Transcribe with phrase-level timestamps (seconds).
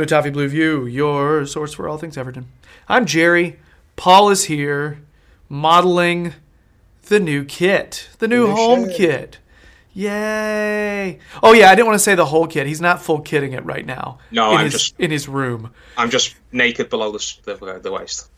[0.00, 2.48] Welcome to Toffee Blue View, your source for all things Everton.
[2.88, 3.58] I'm Jerry.
[3.96, 5.02] Paul is here,
[5.50, 6.32] modeling
[7.08, 8.96] the new kit, the new new home shed.
[8.96, 9.38] kit.
[9.92, 11.18] Yay!
[11.42, 12.66] Oh yeah, I didn't want to say the whole kit.
[12.66, 14.20] He's not full kitting it right now.
[14.30, 15.70] No, in I'm his, just- in his room.
[15.98, 18.30] I'm just naked below the the, uh, the waist.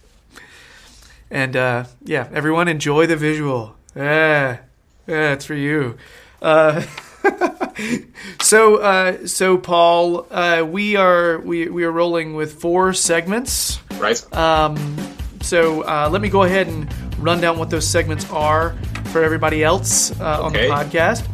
[1.30, 3.76] And uh, yeah, everyone enjoy the visual.
[3.94, 4.58] Yeah,
[5.06, 5.96] yeah, it's for you.
[6.42, 6.82] Uh,
[8.40, 13.78] so, uh, so Paul, uh, we are we we are rolling with four segments.
[13.98, 14.36] Right?
[14.36, 14.96] Um,
[15.40, 19.62] so uh, let me go ahead and run down what those segments are for everybody
[19.62, 21.28] else uh, on the podcast.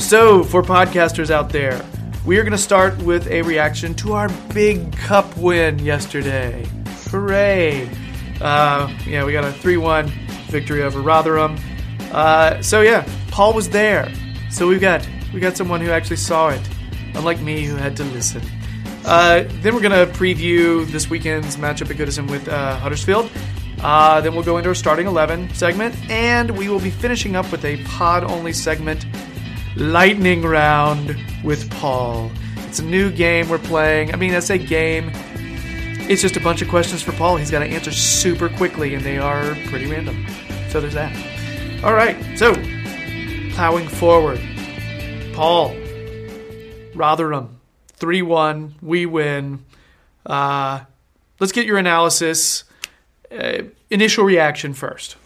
[0.00, 1.84] So for podcasters out there,
[2.24, 6.66] we are going to start with a reaction to our big cup win yesterday.
[7.10, 7.88] Hooray!
[8.40, 10.08] Uh, yeah, we got a three-one
[10.48, 11.56] victory over Rotherham.
[12.12, 14.12] Uh, so yeah, Paul was there.
[14.54, 16.60] So we've got we got someone who actually saw it,
[17.14, 18.40] unlike me who had to listen.
[19.04, 23.28] Uh, then we're gonna preview this weekend's matchup at Goodison with uh, Huddersfield.
[23.80, 27.50] Uh, then we'll go into our starting eleven segment, and we will be finishing up
[27.50, 29.04] with a pod-only segment,
[29.74, 32.30] lightning round with Paul.
[32.68, 34.14] It's a new game we're playing.
[34.14, 35.10] I mean, I say game.
[36.06, 37.38] It's just a bunch of questions for Paul.
[37.38, 40.24] He's got to answer super quickly, and they are pretty random.
[40.68, 41.12] So there's that.
[41.82, 42.54] All right, so
[43.54, 44.40] plowing forward.
[45.32, 45.76] Paul,
[46.92, 47.60] Rotherham,
[47.94, 48.74] 3 1.
[48.82, 49.64] We win.
[50.26, 50.80] Uh,
[51.38, 52.64] let's get your analysis.
[53.30, 55.16] Uh, initial reaction first.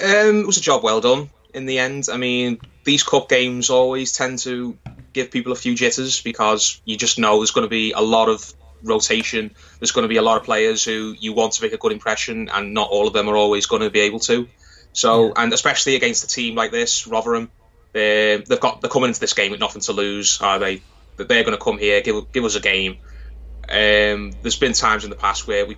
[0.00, 2.06] Um, it was a job well done in the end.
[2.10, 4.78] I mean, these cup games always tend to
[5.12, 8.28] give people a few jitters because you just know there's going to be a lot
[8.28, 8.54] of
[8.84, 9.50] rotation.
[9.80, 11.90] There's going to be a lot of players who you want to make a good
[11.90, 14.46] impression, and not all of them are always going to be able to.
[14.98, 17.52] So, and especially against a team like this, Rotherham,
[17.92, 20.40] they they've got they're coming into this game with nothing to lose.
[20.40, 20.82] Are they?
[21.18, 22.98] That they're going to come here, give give us a game.
[23.68, 25.76] Um, there's been times in the past where we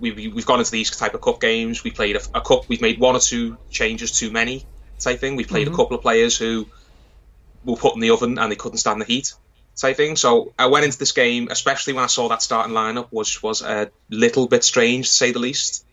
[0.00, 1.84] we, we've gone into these type of cup games.
[1.84, 2.66] We played a, a cup.
[2.66, 4.64] We've made one or two changes too many
[4.98, 5.36] type thing.
[5.36, 6.66] We played a couple of players who
[7.66, 9.34] were put in the oven and they couldn't stand the heat
[9.76, 10.16] type thing.
[10.16, 13.60] So I went into this game, especially when I saw that starting lineup which was
[13.60, 15.83] a little bit strange to say the least.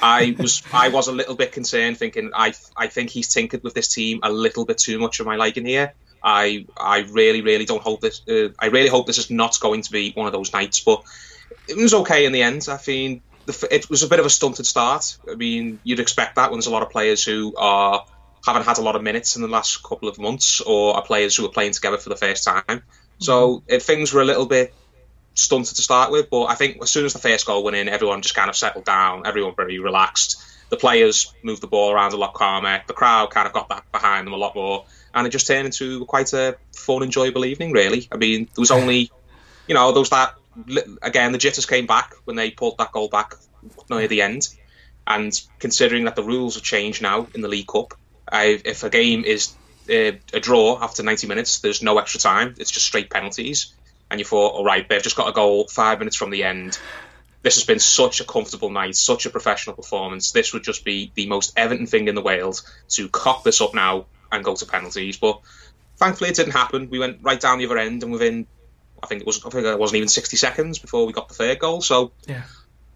[0.00, 3.74] I was I was a little bit concerned, thinking I I think he's tinkered with
[3.74, 5.94] this team a little bit too much of my liking here.
[6.22, 8.20] I I really really don't hope this.
[8.28, 11.02] Uh, I really hope this is not going to be one of those nights, but
[11.68, 12.66] it was okay in the end.
[12.68, 15.16] I mean, the, it was a bit of a stunted start.
[15.30, 18.04] I mean, you'd expect that when there's a lot of players who are
[18.44, 21.36] haven't had a lot of minutes in the last couple of months, or are players
[21.36, 22.82] who are playing together for the first time.
[23.18, 24.74] So it, things were a little bit
[25.36, 27.88] stunted to start with, but I think as soon as the first goal went in,
[27.88, 29.26] everyone just kind of settled down.
[29.26, 30.42] Everyone very relaxed.
[30.70, 32.82] The players moved the ball around a lot calmer.
[32.86, 35.66] The crowd kind of got back behind them a lot more, and it just turned
[35.66, 37.72] into quite a fun, enjoyable evening.
[37.72, 39.10] Really, I mean, there was only,
[39.68, 40.34] you know, there was that
[41.02, 41.32] again.
[41.32, 43.34] The jitters came back when they pulled that goal back
[43.90, 44.48] near the end,
[45.06, 47.94] and considering that the rules have changed now in the League Cup,
[48.30, 49.54] I, if a game is
[49.88, 52.54] uh, a draw after 90 minutes, there's no extra time.
[52.58, 53.74] It's just straight penalties.
[54.10, 56.78] And you thought, all right, they've just got a goal five minutes from the end.
[57.42, 60.32] This has been such a comfortable night, such a professional performance.
[60.32, 63.74] This would just be the most Everton thing in the world to cock this up
[63.74, 65.16] now and go to penalties.
[65.16, 65.40] But
[65.96, 66.90] thankfully, it didn't happen.
[66.90, 68.46] We went right down the other end, and within,
[69.02, 71.34] I think it was, I think it wasn't even 60 seconds before we got the
[71.34, 71.82] third goal.
[71.82, 72.42] So Yeah.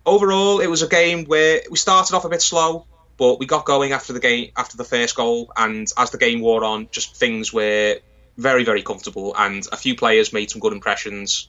[0.07, 2.87] overall, it was a game where we started off a bit slow,
[3.19, 6.41] but we got going after the game after the first goal, and as the game
[6.41, 8.01] wore on, just things were
[8.37, 11.49] very, very comfortable, and a few players made some good impressions.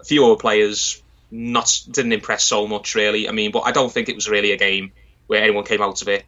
[0.00, 3.28] A few other players not didn't impress so much, really.
[3.28, 4.92] I mean, but I don't think it was really a game
[5.26, 6.24] where anyone came out of it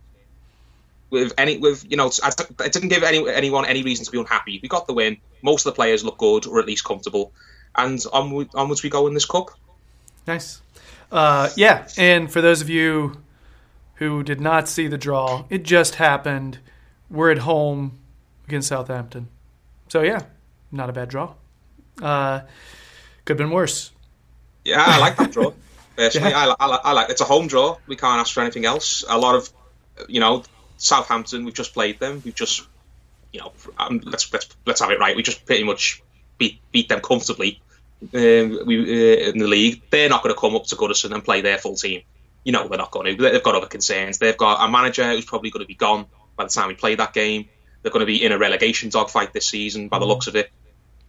[1.11, 4.59] with any with you know it didn't give any, anyone any reason to be unhappy.
[4.63, 5.19] We got the win.
[5.43, 7.33] Most of the players look good or at least comfortable,
[7.75, 9.51] and onward, onwards we go in this cup.
[10.27, 10.61] Nice.
[11.11, 13.23] Uh, yeah, and for those of you
[13.97, 16.59] who did not see the draw, it just happened.
[17.09, 17.99] We're at home
[18.47, 19.29] against Southampton.
[19.89, 20.23] So, yeah,
[20.73, 21.35] not a bad draw.
[22.01, 22.41] Uh,
[23.25, 23.91] could have been worse.
[24.65, 25.53] Yeah, I like that draw.
[25.97, 26.55] Personally, Yeah.
[26.59, 27.79] I, I, I like it's a home draw.
[27.87, 29.05] We can't ask for anything else.
[29.09, 29.49] A lot of,
[30.09, 30.45] you know,
[30.77, 31.45] Southampton.
[31.45, 32.21] We've just played them.
[32.25, 32.67] We've just,
[33.33, 35.17] you know, um, let's let's let's have it right.
[35.17, 36.03] We just pretty much
[36.37, 37.63] beat beat them comfortably.
[38.03, 39.83] Um, we uh, in the league.
[39.91, 42.03] They're not going to come up to Goodison and play their full team.
[42.45, 43.31] You know, they're not going to.
[43.31, 44.19] They've got other concerns.
[44.19, 46.07] They've got a manager who's probably going to be gone
[46.37, 47.49] by the time we play that game.
[47.87, 50.51] They're going to be in a relegation dogfight this season, by the looks of it.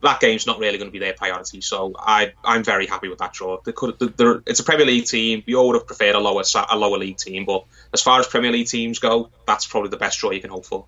[0.04, 1.60] that game's not really going to be their priority.
[1.60, 3.58] So I I'm very happy with that draw.
[3.66, 5.42] They could they're, it's a Premier League team.
[5.48, 7.66] We all would have preferred a lower a lower league team, but
[7.96, 10.68] as far as Premier League teams go, that's probably the best draw you can hope
[10.68, 10.86] for.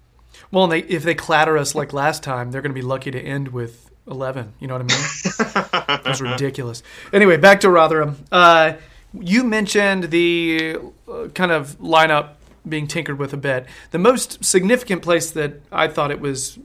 [0.51, 3.19] Well, they, if they clatter us like last time, they're going to be lucky to
[3.19, 4.53] end with 11.
[4.59, 6.01] You know what I mean?
[6.03, 6.83] That's ridiculous.
[7.11, 8.23] Anyway, back to Rotherham.
[8.31, 8.73] Uh,
[9.19, 10.77] you mentioned the
[11.07, 12.35] uh, kind of lineup
[12.67, 13.65] being tinkered with a bit.
[13.91, 16.59] The most significant place that I thought it was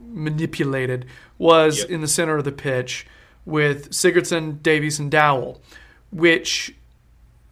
[0.00, 1.06] manipulated
[1.38, 1.90] was Yep.
[1.90, 3.06] in the center of the pitch
[3.44, 5.60] with Sigurdsson, Davies, and Dowell,
[6.10, 6.74] which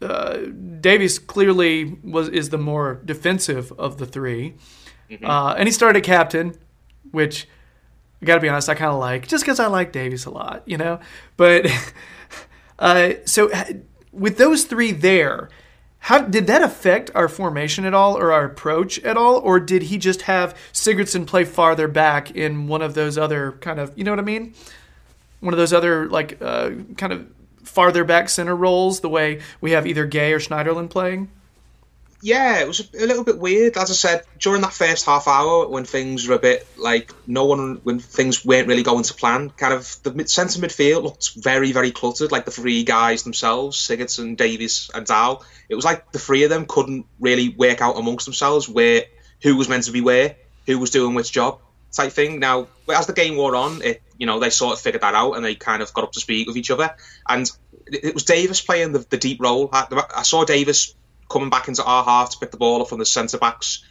[0.03, 0.39] uh,
[0.81, 4.55] Davies clearly was is the more defensive of the 3
[5.25, 6.55] uh, and he started captain,
[7.11, 7.49] which
[8.21, 10.31] I got to be honest, I kind of like just because I like Davies a
[10.31, 11.01] lot, you know.
[11.37, 11.67] But
[12.79, 13.51] uh, so
[14.13, 15.49] with those three there,
[16.01, 19.83] how did that affect our formation at all, or our approach at all, or did
[19.83, 24.05] he just have Sigurdsson play farther back in one of those other kind of, you
[24.05, 24.55] know what I mean?
[25.41, 27.27] One of those other like uh, kind of
[27.63, 31.31] farther back center roles, the way we have either Gueye or Schneiderlin playing.
[32.21, 33.77] Yeah, it was a, a little bit weird.
[33.77, 37.45] As I said, during that first half hour, when things were a bit like no
[37.45, 41.35] one, when things weren't really going to plan, kind of the mid, centre midfield looked
[41.37, 42.33] very, very cluttered.
[42.33, 45.43] Like the three guys themselves, Sigurdsson, Davies, and Dow.
[45.69, 49.05] It was like the three of them couldn't really work out amongst themselves where
[49.43, 50.37] who was meant to be where,
[50.67, 51.61] who was doing which job,
[51.93, 52.41] type thing.
[52.41, 55.35] Now, as the game wore on, it you know they sort of figured that out
[55.35, 56.97] and they kind of got up to speed with each other.
[57.29, 57.49] And
[57.87, 59.69] it, it was Davies playing the, the deep role.
[59.73, 59.87] I,
[60.17, 60.97] I saw Davies
[61.29, 63.85] coming back into our half to pick the ball up from the centre backs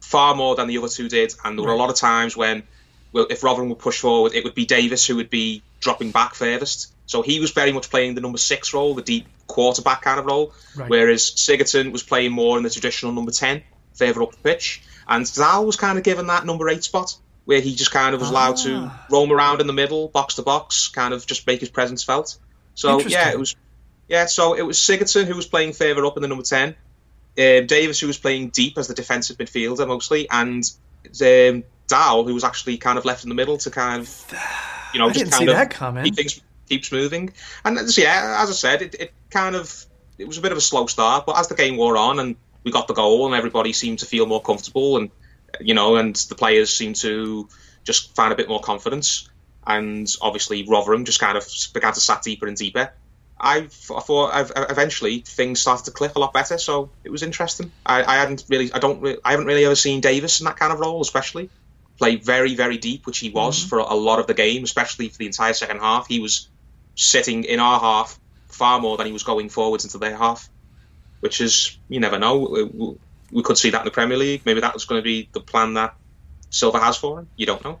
[0.00, 1.34] far more than the other two did.
[1.44, 2.64] And there were a lot of times when,
[3.12, 6.34] well, if Rotherham would push forward, it would be Davies who would be dropping back
[6.34, 6.92] furthest.
[7.06, 10.26] So he was very much playing the number six role, the deep quarterback kind of
[10.26, 10.88] role, Right.
[10.88, 13.62] whereas Sigurdsson was playing more in the traditional number 10,
[13.94, 14.82] further up the pitch.
[15.06, 18.20] And Zal was kind of given that number eight spot, where he just kind of
[18.20, 19.06] was allowed to ah.
[19.10, 22.36] roam around in the middle, box to box, kind of just make his presence felt.
[22.74, 23.54] So yeah, it was
[24.12, 26.74] yeah, so it was Sigurdsson who was playing further up in the number 10, um,
[27.66, 30.62] Davies who was playing deep as the defensive midfielder mostly, and
[31.22, 34.34] um, Dow who was actually kind of left in the middle to kind of,
[34.92, 36.04] you know, I just kind of that coming.
[36.04, 37.32] keep things keeps moving.
[37.64, 39.86] And that's- yeah, as I said, it, it kind of
[40.18, 42.36] it was a bit of a slow start, but as the game wore on and
[42.64, 45.10] we got the goal and everybody seemed to feel more comfortable and
[45.58, 47.48] you know, and the players seemed to
[47.84, 49.28] just find a bit more confidence.
[49.66, 52.92] And obviously, Rotherham just kind of began to sat deeper and deeper.
[53.42, 57.22] I, I thought I've, eventually things started to click a lot better, so it was
[57.22, 57.72] interesting.
[57.84, 60.56] I, I hadn't really, I don't, re- I haven't really ever seen Davies in that
[60.56, 61.50] kind of role, especially
[61.98, 63.68] play very, very deep, which he was mm-hmm.
[63.68, 66.06] for a lot of the game, especially for the entire second half.
[66.06, 66.48] He was
[66.94, 68.18] sitting in our half
[68.48, 70.48] far more than he was going forwards into their half,
[71.20, 72.38] which is you never know.
[72.72, 72.96] We-
[73.32, 74.42] We could see that in the Premier League.
[74.44, 75.94] Maybe that was going to be the plan that
[76.50, 77.28] Silva has for him.
[77.36, 77.78] You don't know.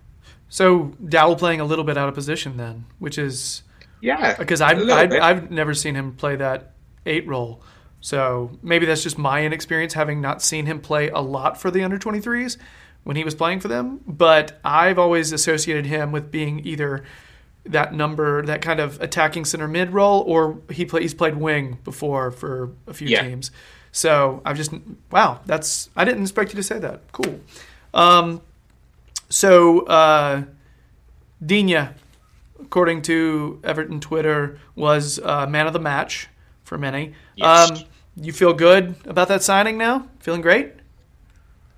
[0.48, 3.62] So Dowell playing a little bit out of position then, which is
[4.02, 5.12] Yeah, because I've, I've.
[5.12, 6.72] I've never seen him play that
[7.06, 7.62] eight role.
[8.00, 11.84] So maybe that's just my inexperience, having not seen him play a lot for the
[11.84, 12.56] under 23s
[13.04, 14.00] when he was playing for them.
[14.06, 17.04] But I've always associated him with being either
[17.64, 21.78] that number, that kind of attacking center mid role, or he play, he's played wing
[21.84, 23.22] before for a few Yeah.
[23.22, 23.52] teams.
[23.92, 24.72] So I've just
[25.12, 27.02] wow, that's I didn't expect you to say that.
[27.12, 27.38] Cool.
[27.94, 28.40] Um,
[29.28, 30.42] so uh,
[31.44, 31.94] Dina,
[32.64, 36.28] according to Everton Twitter, was uh, man of the match
[36.64, 37.14] for many.
[37.36, 37.70] Yes.
[37.70, 37.84] Um,
[38.16, 40.08] you feel good about that signing now?
[40.20, 40.72] Feeling great?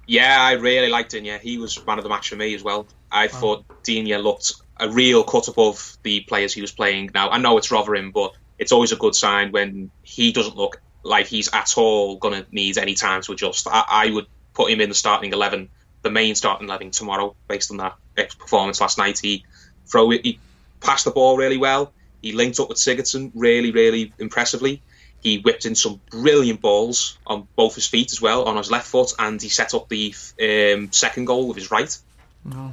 [0.07, 1.38] Yeah, I really liked Digne.
[1.38, 2.87] He was man of the match for me as well.
[3.11, 7.11] I thought Digne looked a real cut above the players he was playing.
[7.14, 10.81] Now, I know it's Rotherham, but it's always a good sign when he doesn't look
[11.05, 13.69] like he's at all going to need any time to adjust.
[13.69, 15.69] I, I would put him in the starting 11,
[16.03, 17.97] the main starting 11 tomorrow, based on that
[18.38, 19.19] performance last night.
[19.19, 19.45] He,
[19.87, 20.38] throw it, he
[20.85, 21.93] passed the ball really well.
[22.23, 24.83] He linked up with Sigurdsson really, really impressively.
[25.23, 28.87] He whipped in some brilliant balls on both his feet as well, on his left
[28.87, 31.99] foot, and he set up the um, second goal with his right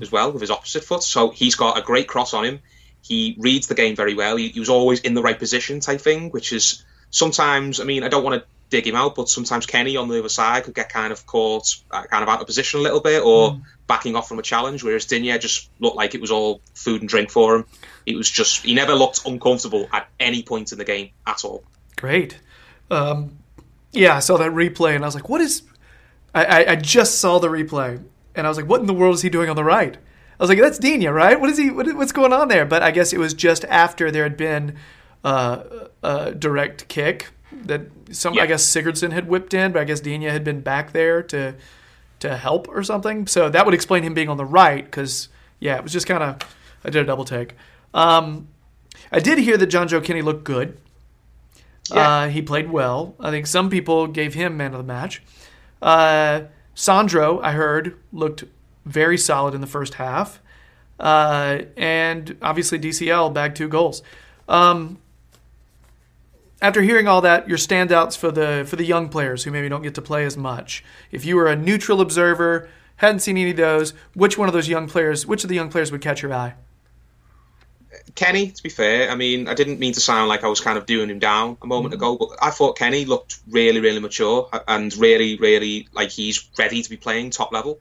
[0.02, 1.02] as well, with his opposite foot.
[1.02, 2.60] So he's got a great cross on him.
[3.02, 4.36] He reads the game very well.
[4.36, 8.04] He, he was always in the right position type thing, which is sometimes, I mean,
[8.04, 10.74] I don't want to dig him out, but sometimes Kenny on the other side could
[10.74, 14.16] get kind of caught uh, kind of out of position a little bit or backing
[14.16, 17.30] off from a challenge, whereas Digne just looked like it was all food and drink
[17.30, 17.66] for him.
[18.06, 21.64] It was just, he never looked uncomfortable at any point in the game at all.
[21.98, 22.40] Great.
[22.90, 23.38] Um,
[23.92, 25.64] yeah, I saw that replay and I was like, what is.
[26.34, 28.02] I, I, I just saw the replay
[28.36, 29.96] and I was like, what in the world is he doing on the right?
[29.96, 31.40] I was like, that's Digne, right?
[31.40, 31.70] What is he?
[31.70, 32.66] What, what's going on there?
[32.66, 34.78] But I guess it was just after there had been
[35.26, 35.64] uh,
[36.02, 37.28] a direct kick
[37.66, 37.82] that
[38.12, 38.38] some.
[38.38, 41.56] I guess Sigurdsson had whipped in, but I guess Digne had been back there to
[42.20, 43.28] to help or something.
[43.28, 45.30] So that would explain him being on the right because
[45.60, 46.38] yeah, it was just kind of
[46.84, 47.56] I did a double take.
[47.94, 48.48] Um,
[49.12, 50.78] I did hear that Jonjoe Kenny looked good.
[51.94, 52.08] Yeah.
[52.08, 53.16] Uh, he played well.
[53.20, 55.22] I think some people gave him man of the match.
[55.82, 56.44] Uh,
[56.74, 58.46] Sandro, I heard, looked
[58.86, 60.42] very solid in the first half.
[61.00, 64.04] Uh, and obviously DCL bagged two goals.
[64.48, 65.00] Um,
[66.62, 69.82] after hearing all that, your standouts for the for the young players who maybe don't
[69.82, 70.84] get to play as much.
[71.12, 74.70] If you were a neutral observer, hadn't seen any of those, which one of those
[74.70, 76.54] young players, which of the young players would catch your eye?
[78.16, 80.78] Kenny, to be fair, I mean, I didn't mean to sound like I was kind
[80.78, 84.50] of doing him down a moment ago, but I thought Kenny looked really, really mature
[84.68, 87.80] and really, really like he's ready to be playing top level.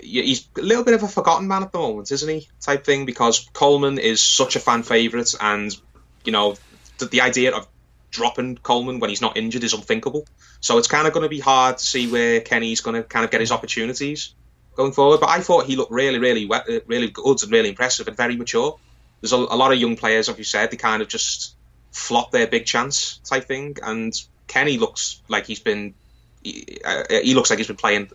[0.00, 2.48] He's a little bit of a forgotten man at the moment, isn't he?
[2.60, 5.76] Type thing, because Coleman is such a fan favourite, and
[6.24, 6.56] you know,
[6.98, 7.66] the, the idea of
[8.10, 10.26] dropping Coleman when he's not injured is unthinkable.
[10.60, 13.24] So it's kind of going to be hard to see where Kenny's going to kind
[13.24, 14.34] of get his opportunities
[14.74, 15.20] going forward.
[15.20, 18.36] But I thought he looked really, really, uh, really good and really impressive and very
[18.36, 18.78] mature.
[19.20, 21.54] There's a, a lot of young players, like you said, they kind of just
[21.92, 23.76] flop their big chance type thing.
[23.82, 24.12] And
[24.46, 25.94] Kenny looks like he's been,
[26.42, 28.10] he, uh, he looks like he's been playing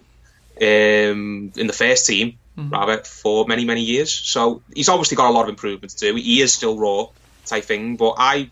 [0.61, 2.37] um, in the first team
[2.69, 4.11] rather for many, many years.
[4.13, 6.15] So he's obviously got a lot of improvement to do.
[6.15, 7.07] He is still raw
[7.45, 8.49] type thing, but I.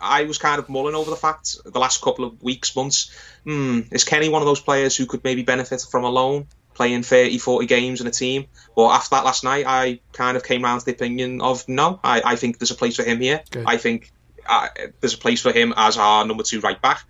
[0.00, 3.10] I was kind of mulling over the fact the last couple of weeks, months.
[3.44, 7.02] Hmm, is Kenny one of those players who could maybe benefit from a loan, playing
[7.02, 8.46] 30, 40 games in a team?
[8.76, 12.00] But after that last night, I kind of came round to the opinion of no,
[12.02, 13.42] I, I think there's a place for him here.
[13.50, 13.64] Good.
[13.66, 14.12] I think
[14.48, 14.68] uh,
[15.00, 17.04] there's a place for him as our number two right back.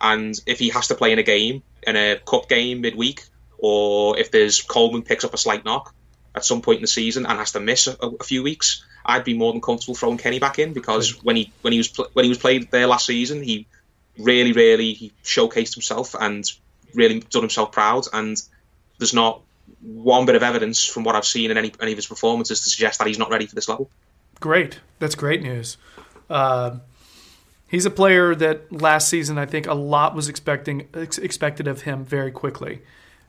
[0.00, 3.24] And if he has to play in a game, in a cup game midweek,
[3.58, 5.94] or if there's Coleman picks up a slight knock
[6.34, 9.24] at some point in the season and has to miss a, a few weeks, I'd
[9.24, 12.08] be more than comfortable throwing Kenny back in because when he when he was pl-
[12.12, 13.66] when he was played there last season, he
[14.18, 16.44] really really he showcased himself and
[16.94, 18.04] really done himself proud.
[18.12, 18.40] And
[18.98, 19.42] there's not
[19.80, 22.68] one bit of evidence from what I've seen in any any of his performances to
[22.70, 23.90] suggest that he's not ready for this level.
[24.40, 24.80] Great.
[24.98, 25.76] That's great news.
[26.28, 26.82] Um
[27.66, 31.82] he's a player that last season I think a lot was expecting ex- expected of
[31.82, 32.82] him very quickly.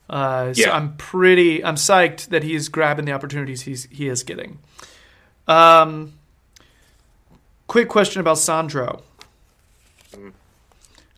[0.10, 0.76] Uh, so Yeah.
[0.76, 4.60] I'm pretty I'm psyched that he's grabbing the opportunities he's he is getting.
[5.48, 6.14] Um,
[7.68, 9.04] quick question about Sandro.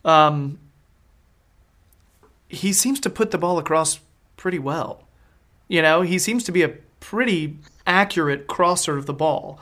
[0.04, 0.58] Um,
[2.48, 4.00] he seems to put the ball across
[4.36, 5.04] pretty well.
[5.68, 6.68] You know, he seems to be a
[7.00, 7.56] pretty
[7.86, 9.58] accurate crosser of the ball.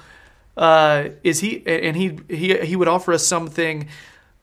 [0.56, 1.64] Uh, is he?
[1.66, 3.88] And he he he would offer us something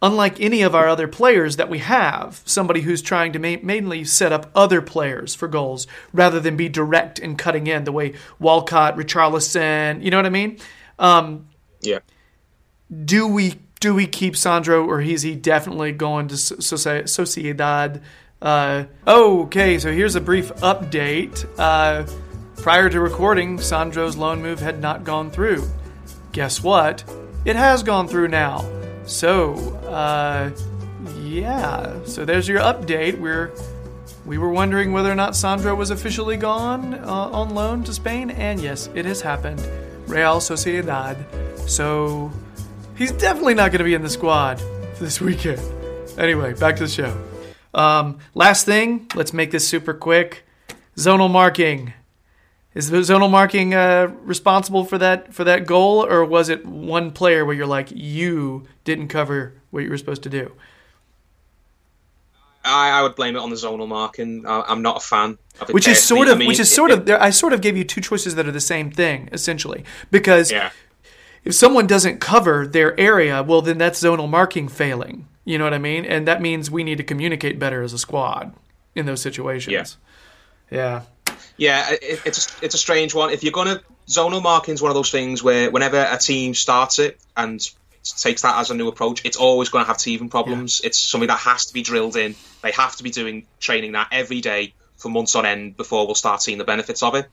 [0.02, 2.42] unlike any of our other players that we have.
[2.46, 6.70] Somebody who's trying to ma- mainly set up other players for goals rather than be
[6.70, 10.04] direct and cutting in the way Walcott, Richarlison.
[10.04, 10.58] You know what I mean?
[11.00, 11.48] Um,
[11.82, 12.00] Yeah.
[13.06, 18.02] do we do we keep Sandro or is he definitely going to Soci- Sociedad?
[18.42, 21.46] Uh, okay, so here's a brief update.
[21.60, 22.04] Uh,
[22.62, 25.64] prior to recording, Sandro's loan move had not gone through.
[26.32, 27.04] Guess what?
[27.46, 28.62] It has gone through now.
[29.08, 29.56] So,
[29.88, 30.52] uh,
[31.22, 32.04] yeah.
[32.06, 33.18] So there's your update.
[33.18, 33.52] We're
[34.26, 38.30] we were wondering whether or not Sandro was officially gone uh, on loan to Spain,
[38.30, 39.62] and yes, it has happened.
[40.06, 41.18] Real Sociedad.
[41.68, 42.32] So
[42.98, 44.62] he's definitely not going to be in the squad
[45.00, 45.62] this weekend.
[46.18, 47.18] Anyway, back to the show.
[47.74, 50.46] Um, last thing, let's make this super quick.
[50.98, 51.94] Zonal marking.
[52.78, 57.10] Is the zonal marking uh, responsible for that for that goal, or was it one
[57.10, 60.52] player where you're like you didn't cover what you were supposed to do?
[62.64, 64.46] I, I would blame it on the zonal marking.
[64.46, 66.92] I, I'm not a fan of which is sort of I mean, which is sort
[66.92, 70.52] of I sort of gave you two choices that are the same thing essentially because
[70.52, 70.70] yeah.
[71.44, 75.28] if someone doesn't cover their area, well then that's zonal marking failing.
[75.46, 76.06] You know what I mean?
[76.06, 78.54] And that means we need to communicate better as a squad
[78.94, 79.74] in those situations.
[79.74, 79.86] Yeah.
[80.70, 81.04] Yeah,
[81.58, 83.32] it, it's a, it's a strange one.
[83.32, 87.00] If you're gonna zonal marking is one of those things where whenever a team starts
[87.00, 87.62] it and
[88.04, 90.82] takes that as a new approach, it's always going to have teething problems.
[90.84, 92.36] It's something that has to be drilled in.
[92.64, 96.16] They have to be doing training that every day for months on end before we'll
[96.16, 97.28] start seeing the benefits of it.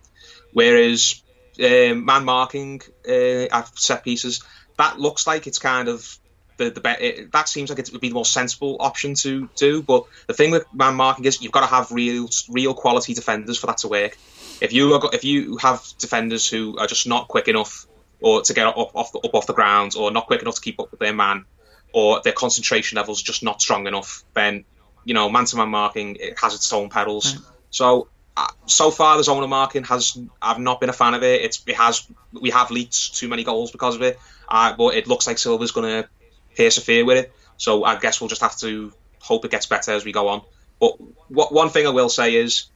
[0.53, 1.23] Whereas
[1.63, 4.43] um, man marking uh, at set pieces,
[4.77, 6.19] that looks like it's kind of
[6.57, 9.83] the the it, that seems like it would be the most sensible option to do.
[9.83, 13.59] But the thing with man marking is you've got to have real real quality defenders
[13.59, 14.17] for that to work.
[14.61, 17.87] If you are, if you have defenders who are just not quick enough
[18.21, 20.61] or to get up off the, up off the ground or not quick enough to
[20.61, 21.45] keep up with their man
[21.93, 24.65] or their concentration levels just not strong enough, then
[25.05, 27.39] you know man to man marking it has its own perils.
[27.71, 31.43] So uh, so far the zonal marking has I've not been a fan of it.
[31.43, 34.19] It's it has we have leaked too many goals because of it.
[34.49, 36.09] Uh, but it looks like Silva's going to
[36.57, 37.33] persevere with it.
[37.57, 40.43] So I guess we'll just have to hope it gets better as we go on.
[40.81, 40.95] But
[41.29, 42.67] what one thing I will say is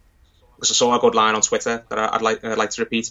[0.56, 2.82] because I saw a good line on Twitter that I- I'd like I'd like to
[2.82, 3.11] repeat.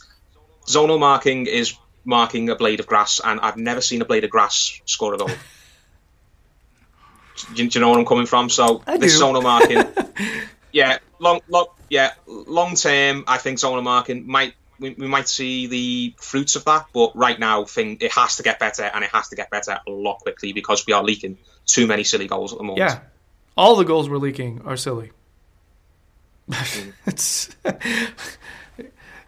[0.66, 4.30] zonal marking is marking a blade of grass, and I've never seen a blade of
[4.30, 5.30] grass score a goal.
[7.54, 8.50] do, you- do you know where I'm coming from?
[8.50, 9.24] So I this do.
[9.26, 9.84] zonal marking,
[10.72, 15.68] yeah, long, long, yeah, long term, I think zonal marking might we, we might see
[15.68, 19.10] the fruits of that, but right now, thing it has to get better, and it
[19.12, 22.52] has to get better a lot quickly because we are leaking too many silly goals
[22.52, 22.80] at the moment.
[22.90, 23.00] Yeah,
[23.56, 25.12] all the goals we're leaking are silly.
[27.06, 27.50] it's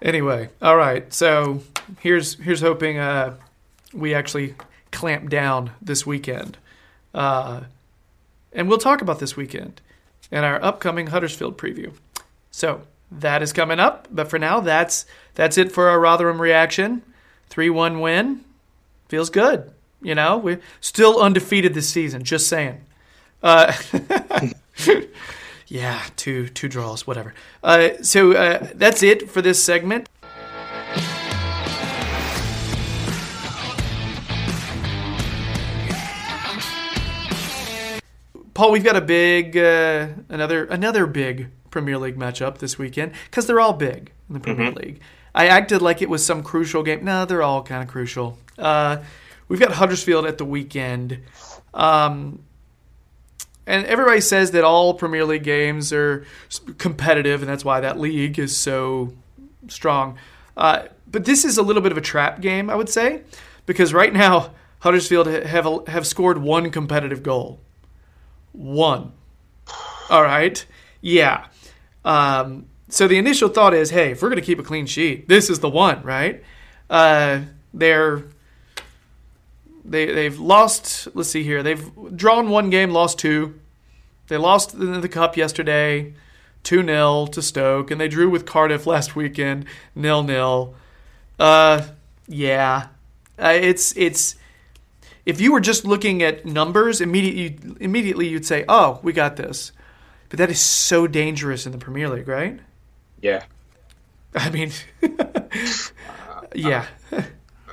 [0.01, 0.49] anyway.
[0.61, 1.61] All right, so
[1.99, 3.35] here's here's hoping uh,
[3.93, 4.55] we actually
[4.91, 6.57] clamp down this weekend,
[7.13, 7.61] uh,
[8.53, 9.81] and we'll talk about this weekend
[10.31, 11.93] in our upcoming Huddersfield preview.
[12.51, 17.01] So that is coming up, but for now, that's that's it for our Rotherham reaction.
[17.47, 18.43] Three one win
[19.07, 19.71] feels good.
[20.01, 22.23] You know, we're still undefeated this season.
[22.23, 22.81] Just saying.
[23.41, 23.73] Uh,
[25.67, 27.33] yeah, two two draws, whatever.
[27.63, 30.07] Uh, so uh, that's it for this segment.
[38.53, 43.47] Paul, we've got a big, uh, another another big Premier League matchup this weekend because
[43.47, 44.99] they're all big in the Premier League.
[45.33, 47.05] I acted like it was some crucial game.
[47.05, 48.37] No, they're all kind of crucial.
[48.57, 48.97] Uh,
[49.47, 51.19] we've got Huddersfield at the weekend.
[51.73, 52.43] Um,
[53.67, 56.25] and everybody says that all Premier League games are
[56.79, 59.13] competitive, and that's why that league is so
[59.67, 60.17] strong.
[60.57, 63.21] Uh, but this is a little bit of a trap game, I would say,
[63.65, 67.59] because right now Huddersfield have have scored one competitive goal.
[68.51, 69.13] One.
[70.09, 70.65] All right.
[71.01, 71.45] Yeah.
[72.09, 75.27] Um, so the initial thought is, hey, if we're going to keep a clean sheet,
[75.27, 76.43] this is the one, right?
[76.89, 78.23] Uh, they're
[79.85, 81.07] they they've lost.
[81.13, 81.61] Let's see here.
[81.61, 83.59] They've drawn one game, lost two.
[84.27, 86.13] They lost in the cup yesterday,
[86.63, 90.73] two 0 to Stoke, and they drew with Cardiff last weekend, nil nil.
[91.37, 91.83] Uh,
[92.27, 92.87] yeah,
[93.37, 94.35] uh, it's it's.
[95.27, 99.73] If you were just looking at numbers, immediately immediately you'd say, "Oh, we got this,"
[100.29, 102.59] but that is so dangerous in the Premier League, right?
[103.21, 103.43] Yeah.
[104.35, 104.71] I mean,
[106.55, 106.85] yeah,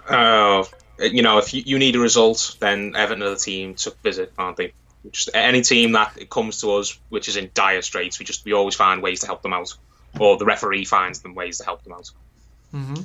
[0.08, 0.64] Uh,
[1.00, 4.32] you know, if you, you need a result, then Everton are the team to visit,
[4.38, 4.72] aren't they?
[5.10, 8.52] Just any team that comes to us, which is in dire straits, we just we
[8.52, 9.74] always find ways to help them out,
[10.18, 12.10] or the referee finds them ways to help them out.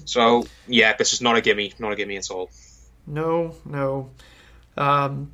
[0.05, 2.49] So yeah, this is not a gimme, not a gimme at all.
[3.07, 4.09] no, no.
[4.77, 5.31] Um,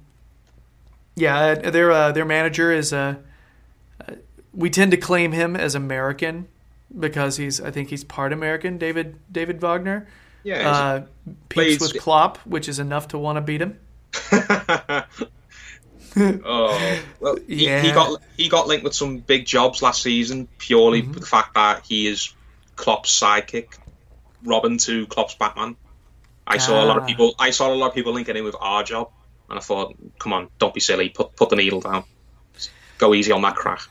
[1.15, 3.15] yeah, uh, their uh, their manager is uh,
[4.05, 4.13] uh,
[4.53, 6.47] we tend to claim him as American
[6.97, 8.77] because he's I think he's part American.
[8.77, 10.07] David David Wagner.
[10.43, 11.01] Yeah, Uh,
[11.49, 13.79] peaks with Klopp, which is enough to want to beat him.
[16.15, 17.81] oh well, he, Yeah.
[17.81, 21.11] he got he got linked with some big jobs last season purely Mm-hmm.
[21.11, 22.33] with the fact that he is
[22.75, 23.77] Klopp's sidekick,
[24.43, 25.75] Robin to Klopp's Batman.
[26.45, 27.07] I saw a lot of Ah.
[27.07, 27.35] people.
[27.39, 29.09] I saw a lot of people linking in with our job,
[29.49, 31.09] and I thought, come on, don't be silly.
[31.09, 32.03] Put put the needle down.
[32.97, 33.81] Go easy on that crack.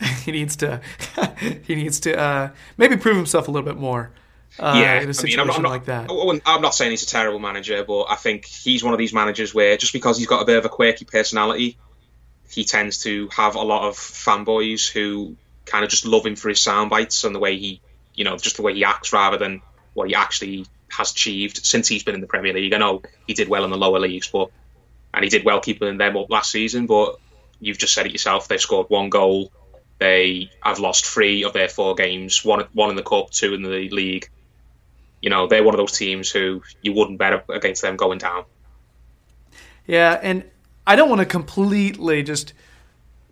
[0.24, 0.80] he needs to
[1.64, 4.10] he needs to uh, maybe prove himself a little bit more.
[4.58, 6.42] Uh, yeah, in a I situation mean, I'm not, I'm not, like that.
[6.46, 9.54] I'm not saying he's a terrible manager, but I think he's one of these managers
[9.54, 11.76] where just because he's got a bit of a quirky personality,
[12.50, 16.48] he tends to have a lot of fanboys who kind of just love him for
[16.48, 17.80] his sound bites and the way he,
[18.14, 19.60] you know, just the way he acts rather than
[19.92, 22.72] what he actually has achieved since he's been in the Premier League.
[22.72, 24.50] I know he did well in the lower leagues, but
[25.12, 26.86] and he did well keeping them up last season.
[26.86, 27.18] But
[27.60, 29.52] you've just said it yourself; they've scored one goal.
[29.98, 32.44] They have lost three of their four games.
[32.44, 34.28] One, one in the cup, two in the league
[35.26, 38.44] you know, they're one of those teams who you wouldn't bet against them going down.
[39.86, 40.44] Yeah, and
[40.86, 42.52] I don't want to completely just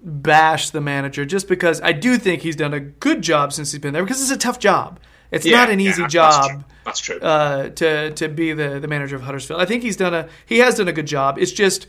[0.03, 3.81] bash the manager just because I do think he's done a good job since he's
[3.81, 4.99] been there because it's a tough job.
[5.31, 6.51] It's not an yeah, easy that's job.
[6.51, 6.65] true.
[6.85, 7.19] That's true.
[7.21, 9.61] uh, to to be the the manager of Huddersfield.
[9.61, 11.39] I think he's done a he has done a good job.
[11.39, 11.87] It's just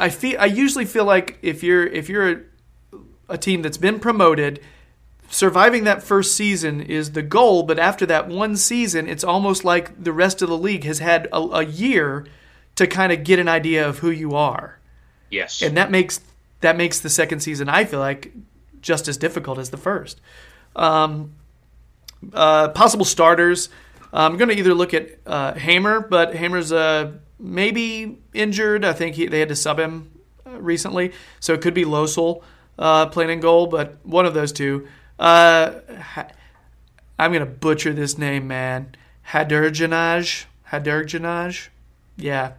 [0.00, 2.40] I feel I usually feel like if you're if you're a,
[3.28, 4.60] a team that's been promoted,
[5.28, 7.62] surviving that first season is the goal.
[7.62, 11.28] But after that one season, it's almost like the rest of the league has had
[11.32, 12.26] a, a year
[12.76, 14.80] to kind of get an idea of who you are
[15.30, 15.62] yes.
[15.62, 16.20] and that makes
[16.60, 18.32] that makes the second season I feel like
[18.82, 20.20] just as difficult as the first.
[20.76, 21.32] Um,
[22.32, 23.68] uh, possible starters.
[24.12, 28.84] I'm going to either look at uh, Hamer, but Hamer's uh, maybe injured.
[28.84, 30.10] I think he, they had to sub him
[30.46, 32.42] uh, recently, so it could be Lössl
[32.78, 34.86] uh, playing in goal, but one of those two.
[35.18, 35.80] Uh,
[37.18, 38.94] I'm going to butcher this name, man.
[39.28, 40.46] Hadergjonaj.
[40.70, 41.68] Hadergjonaj.
[42.16, 42.52] Yeah.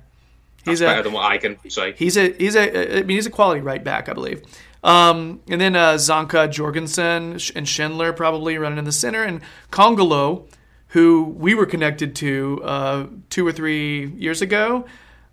[0.63, 1.93] That's He's a, better than what I can say.
[1.93, 4.43] He's a he's a I mean he's a quality right back, I believe.
[4.83, 9.41] Um, and then uh, Zanka Jorgensen and Schindler probably running in the center, and
[9.71, 10.47] Kongolo
[10.91, 14.85] who we were connected to uh, two or three years ago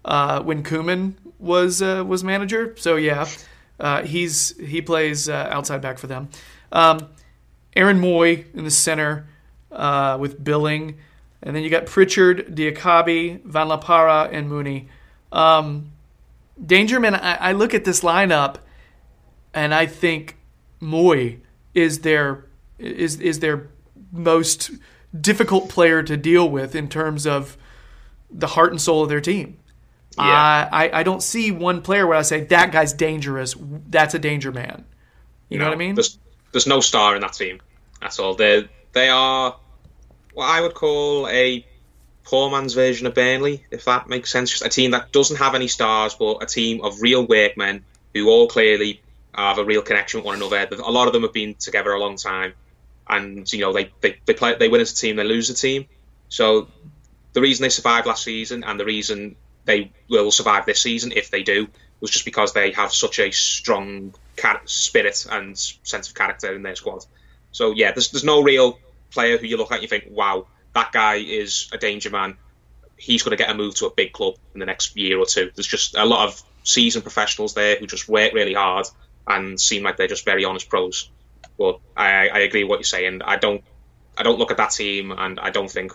[0.05, 2.75] uh, when Koeman was uh, was manager.
[2.77, 3.27] So yeah,
[3.81, 6.29] uh, he's he plays uh, outside back for them.
[6.71, 7.09] Um,
[7.75, 9.27] Aaron Mooy in the center
[9.73, 10.99] uh, with Billing,
[11.42, 14.87] and then you got Pritchard, Diakhaby, Van La Parra, and Mounié.
[15.33, 15.90] Um,
[16.61, 18.57] Dangerman, I, I look at this lineup,
[19.53, 20.37] and I think
[20.81, 21.38] Mooy
[21.75, 22.47] is their
[22.79, 23.68] is is their
[24.12, 24.71] most
[25.18, 27.57] difficult player to deal with in terms of
[28.31, 29.59] the heart and soul of their team.
[30.16, 30.25] Yeah.
[30.25, 33.55] I, I I don't see one player where I say that guy's dangerous.
[33.59, 34.85] That's a danger man.
[35.49, 35.94] You know what I mean?
[35.94, 36.18] There's
[36.53, 37.61] there's no star in that team.
[38.01, 38.35] That's all.
[38.35, 39.57] They they are
[40.35, 41.64] what I would call a
[42.25, 44.51] poor man's version of Burnley, if that makes sense.
[44.51, 48.29] Just a team that doesn't have any stars, but a team of real workmen who
[48.29, 49.01] all clearly
[49.35, 50.68] have a real connection with one another.
[50.83, 52.53] A lot of them have been together a long time,
[53.09, 55.59] and you know they they, they play they win as a team, they lose as
[55.59, 55.87] a team.
[56.29, 56.68] So
[57.33, 61.31] the reason they survived last season and the reason they will survive this season, if
[61.31, 61.68] they do,
[62.01, 64.14] was just because they have such a strong
[64.64, 67.05] spirit and sense of character in their squad.
[67.53, 68.79] So yeah, there's there's no real
[69.11, 72.37] player who you look at and you think, wow, that guy is a danger man.
[72.97, 75.27] He's going to get a move to a big club in the next year or
[75.27, 75.51] two.
[75.55, 78.87] There's just a lot of seasoned professionals there who just work really hard
[79.27, 81.11] and seem like they're just very honest pros.
[81.59, 83.21] But I, I agree with what you're saying.
[83.25, 83.62] I don't
[84.16, 85.92] I don't look at that team and I don't think,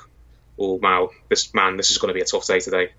[0.59, 2.91] oh wow, this man, this is going to be a tough day today.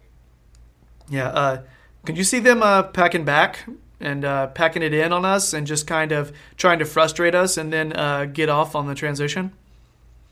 [1.09, 1.29] Yeah.
[1.29, 1.63] Uh,
[2.05, 3.67] could you see them uh, packing back
[4.01, 7.57] and uh, packing it in on us and just kind of trying to frustrate us
[7.57, 9.53] and then uh, get off on the transition?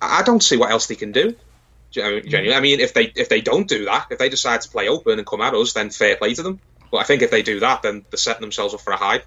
[0.00, 1.36] I don't see what else they can do.
[1.90, 4.88] Genuinely, I mean, if they if they don't do that, if they decide to play
[4.88, 6.58] open and come at us, then fair play to them.
[6.90, 9.24] But I think if they do that, then they're setting themselves up for a hide.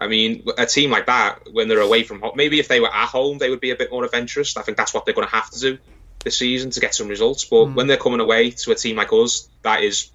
[0.00, 2.92] I mean, a team like that, when they're away from home, maybe if they were
[2.92, 4.56] at home, they would be a bit more adventurous.
[4.56, 5.78] I think that's what they're going to have to do
[6.24, 7.44] this season to get some results.
[7.44, 7.74] But hmm.
[7.74, 10.10] when they're coming away to a team like us, that is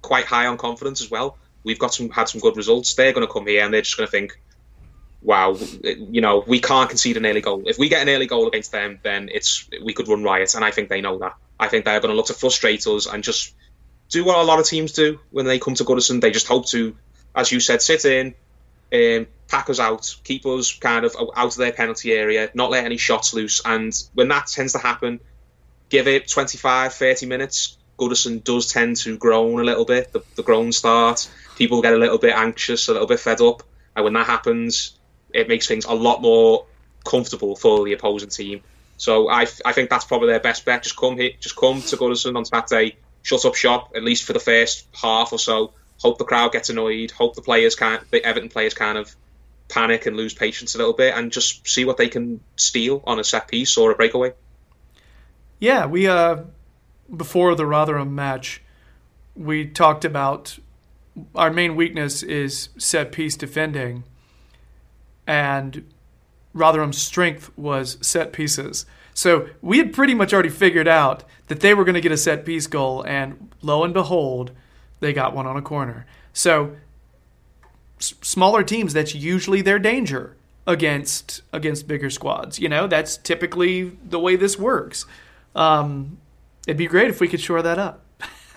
[0.00, 1.38] quite high on confidence as well.
[1.64, 2.94] We've got some had some good results.
[2.94, 4.40] They're going to come here and they're just going to think,
[5.20, 7.64] "Wow, you know, we can't concede an early goal.
[7.66, 10.64] If we get an early goal against them, then it's we could run riot." And
[10.64, 11.34] I think they know that.
[11.58, 13.54] I think they're going to look to frustrate us and just
[14.08, 16.20] do what a lot of teams do when they come to Goodison.
[16.20, 16.94] They just hope to,
[17.34, 18.36] as you said, sit in,
[18.92, 22.84] um, pack us out, keep us kind of out of their penalty area, not let
[22.84, 23.60] any shots loose.
[23.64, 25.20] And when that tends to happen,
[25.88, 27.76] give it 25, 30 minutes.
[27.98, 30.12] Goodison does tend to groan a little bit.
[30.12, 31.30] The, the groan starts.
[31.56, 33.62] People get a little bit anxious, a little bit fed up.
[33.94, 34.98] And when that happens,
[35.32, 36.66] it makes things a lot more
[37.04, 38.62] comfortable for the opposing team.
[38.98, 40.82] So I, I think that's probably their best bet.
[40.82, 44.32] Just come here, just come to Goodison on Saturday, shut up shop at least for
[44.32, 45.72] the first half or so.
[45.98, 47.10] Hope the crowd gets annoyed.
[47.10, 49.14] Hope the players can't, the Everton players kind of
[49.68, 53.18] panic and lose patience a little bit, and just see what they can steal on
[53.18, 54.32] a set piece or a breakaway.
[55.58, 56.42] Yeah, we uh
[57.14, 58.62] before the Rotherham match,
[59.34, 60.58] we talked about
[61.34, 64.04] our main weakness is set piece defending,
[65.26, 65.84] and
[66.52, 68.86] Rotherham's strength was set pieces.
[69.14, 72.16] So we had pretty much already figured out that they were going to get a
[72.16, 74.52] set piece goal, and lo and behold,
[75.00, 76.06] they got one on a corner.
[76.32, 76.76] So
[77.98, 82.58] s- smaller teams, that's usually their danger against against bigger squads.
[82.58, 85.06] You know, that's typically the way this works.
[85.54, 86.18] Um,
[86.66, 88.02] it'd be great if we could shore that up.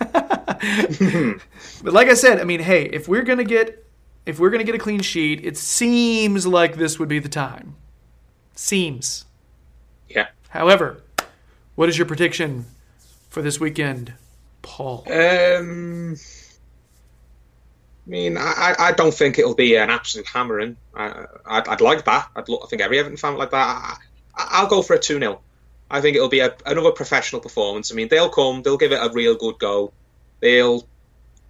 [1.82, 3.86] but like I said, I mean, hey, if we're gonna get
[4.26, 7.76] if we're gonna get a clean sheet, it seems like this would be the time.
[8.54, 9.24] Seems.
[10.08, 10.28] Yeah.
[10.50, 11.02] However,
[11.76, 12.66] what is your prediction
[13.28, 14.12] for this weekend,
[14.62, 15.04] Paul?
[15.10, 16.16] Um,
[18.06, 20.76] I mean, I, I don't think it'll be an absolute hammering.
[20.94, 22.28] I, I'd, I'd like that.
[22.34, 23.56] I'd, lo- I think every Everton fan would like that.
[23.56, 23.96] I,
[24.36, 25.40] I- I'll go for a 2 0.
[25.90, 27.92] I think it'll be a, another professional performance.
[27.92, 29.92] I mean, they'll come, they'll give it a real good go.
[30.40, 30.86] They'll,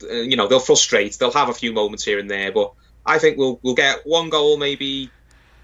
[0.03, 1.19] uh, you know, they'll frustrate.
[1.19, 2.73] They'll have a few moments here and there, but
[3.05, 5.11] I think we'll we'll get one goal, maybe.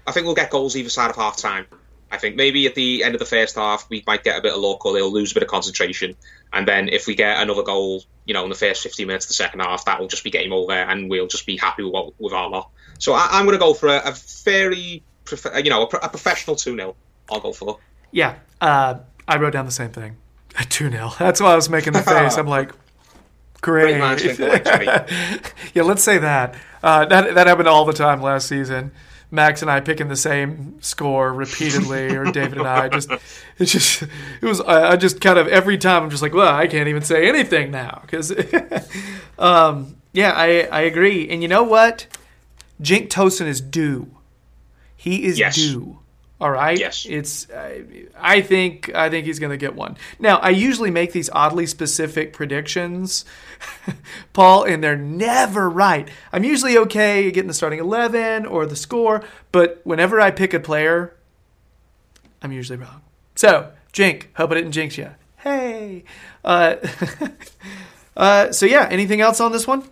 [0.05, 1.65] I think we'll get goals either side of half time.
[2.09, 4.53] I think maybe at the end of the first half we might get a bit
[4.53, 6.15] of luck or they'll lose a bit of concentration.
[6.53, 9.29] And then if we get another goal, you know, in the first 15 minutes of
[9.29, 11.93] the second half, that will just be game over and we'll just be happy with,
[11.93, 12.69] what, with our lot.
[12.99, 16.09] So I, I'm going to go for a, a very, prof- you know, a, a
[16.09, 16.95] professional 2 0.
[17.29, 17.79] I'll go for.
[18.11, 20.17] Yeah, uh, I wrote down the same thing.
[20.57, 21.11] A 2 0.
[21.19, 22.37] That's why I was making the face.
[22.37, 22.71] I'm like,
[23.61, 23.97] great.
[23.97, 24.85] Great minds think alike, Jimmy.
[25.73, 26.55] yeah, let's say that.
[26.81, 27.35] Uh, that.
[27.35, 28.91] That happened all the time last season.
[29.29, 33.09] Max and I picking the same score repeatedly, or David and I just,
[33.59, 36.55] it's just, it was, I I just kind of, every time I'm just like, well,
[36.55, 37.99] I can't even say anything now.
[38.03, 38.31] Because,
[39.39, 41.27] um, yeah, I, I agree.
[41.29, 42.07] And you know what?
[42.81, 44.09] Cenk Tosun is due.
[44.95, 45.55] He is Yes.
[45.55, 45.99] due.
[46.39, 46.77] All right.
[46.77, 47.05] Yes.
[47.09, 47.49] It's.
[47.49, 47.83] Uh,
[48.19, 48.93] I think.
[48.93, 49.97] I think he's going to get one.
[50.19, 53.25] Now, I usually make these oddly specific predictions,
[54.33, 56.07] Paul, and they're never right.
[56.31, 60.59] I'm usually okay getting the starting eleven or the score, but whenever I pick a
[60.59, 61.15] player,
[62.43, 63.01] I'm usually wrong.
[63.35, 64.25] So, Cenk.
[64.35, 65.09] Hope I didn't jinx you.
[65.37, 66.03] Hey.
[66.43, 66.75] Uh,
[68.17, 68.87] uh, so yeah.
[68.91, 69.89] Anything else on this one?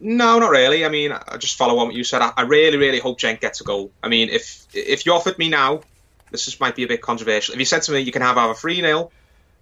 [0.00, 0.84] No, not really.
[0.84, 2.22] I mean, I just follow on what you said.
[2.22, 3.90] I, I really, really hope Cenk gets a goal.
[4.02, 5.80] I mean, if if you offered me now,
[6.30, 7.54] this is, might be a bit controversial.
[7.54, 9.10] If you said to me you can have either 3 0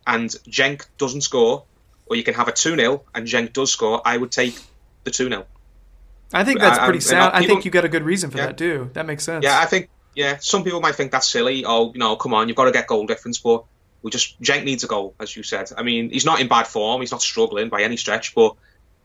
[0.06, 1.64] and Cenk doesn't score,
[2.06, 4.58] or you can have a 2 0 and Cenk does score, I would take
[5.04, 5.46] the 2 0.
[6.34, 7.34] I think that's pretty I- sound.
[7.34, 8.46] I think you got a good reason for Yeah.
[8.46, 8.90] that too.
[8.92, 9.42] That makes sense.
[9.44, 11.64] Yeah, I think, yeah, some people might think that's silly.
[11.64, 13.64] Oh, you know, come on, you've got to get goal difference, but
[14.02, 15.70] we just, Cenk needs a goal, as you said.
[15.78, 18.54] I mean, he's not in bad form, he's not struggling by any stretch, but,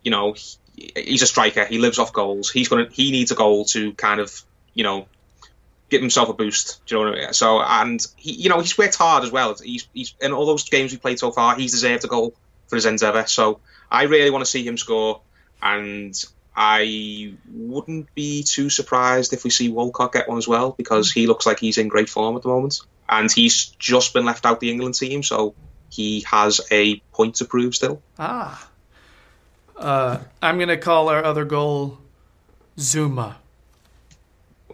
[0.03, 0.35] you know,
[0.75, 2.49] he's a striker, he lives off goals.
[2.49, 4.41] He's gonna, he needs a goal to kind of,
[4.73, 5.07] you know,
[5.89, 6.85] give himself a boost.
[6.85, 7.33] Do you know what I mean?
[7.33, 9.55] So, and he, you know, he's worked hard as well.
[9.55, 12.33] He's, he's in all those games we played so far, he's deserved a goal
[12.67, 13.25] for his endeavour.
[13.27, 13.59] So,
[13.91, 15.21] I really want to see him score,
[15.61, 16.15] and
[16.55, 21.27] I wouldn't be too surprised if we see Walcott get one as well because he
[21.27, 22.79] looks like he's in great form at the moment,
[23.09, 25.55] and he's just been left out the England team, so
[25.89, 28.01] he has a point to prove still.
[28.17, 28.70] Ah.
[29.81, 31.97] Uh, I'm gonna call our other goal
[32.77, 33.35] Zouma.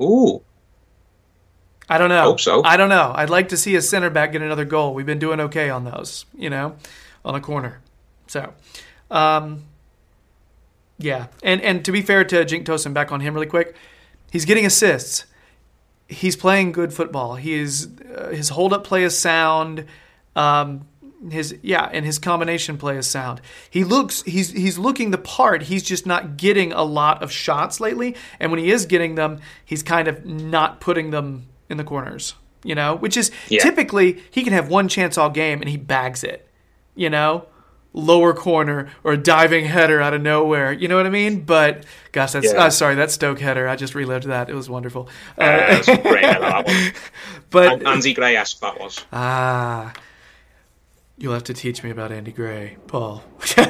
[0.01, 0.41] Ooh,
[1.89, 2.23] I don't know.
[2.23, 2.61] Hope so.
[2.63, 3.13] I don't know.
[3.15, 4.93] I'd like to see a center back get another goal.
[4.93, 6.75] We've been doing okay on those, you know,
[7.23, 7.79] on a corner.
[8.27, 8.53] So,
[9.09, 9.63] um,
[10.97, 11.27] yeah.
[11.41, 13.75] And and to be fair to Cenk Tosun, back on him really quick,
[14.31, 15.25] he's getting assists.
[16.09, 17.35] He's playing good football.
[17.35, 19.85] He is uh, his hold up play is sound.
[20.35, 20.87] Um,
[21.31, 23.41] his yeah, and his combination play is sound.
[23.69, 25.63] He looks he's he's looking the part.
[25.63, 28.15] He's just not getting a lot of shots lately.
[28.39, 32.35] And when he is getting them, he's kind of not putting them in the corners.
[32.63, 33.61] You know, which is Yeah.
[33.63, 36.47] typically he can have one chance all game and he bags it.
[36.95, 37.45] You know,
[37.93, 40.71] lower corner or a diving header out of nowhere.
[40.73, 41.41] You know what I mean?
[41.41, 42.65] But gosh, that's Yeah.
[42.65, 43.67] uh, sorry, that Stoke header.
[43.67, 44.49] I just relived that.
[44.49, 45.07] It was wonderful.
[45.37, 46.25] Uh, uh, that's great.
[46.25, 46.93] I love that one.
[47.49, 49.03] but Andy Gray-esque that was.
[49.13, 49.93] Ah,
[51.17, 53.23] you'll have to teach me about Andy Gray, Paul.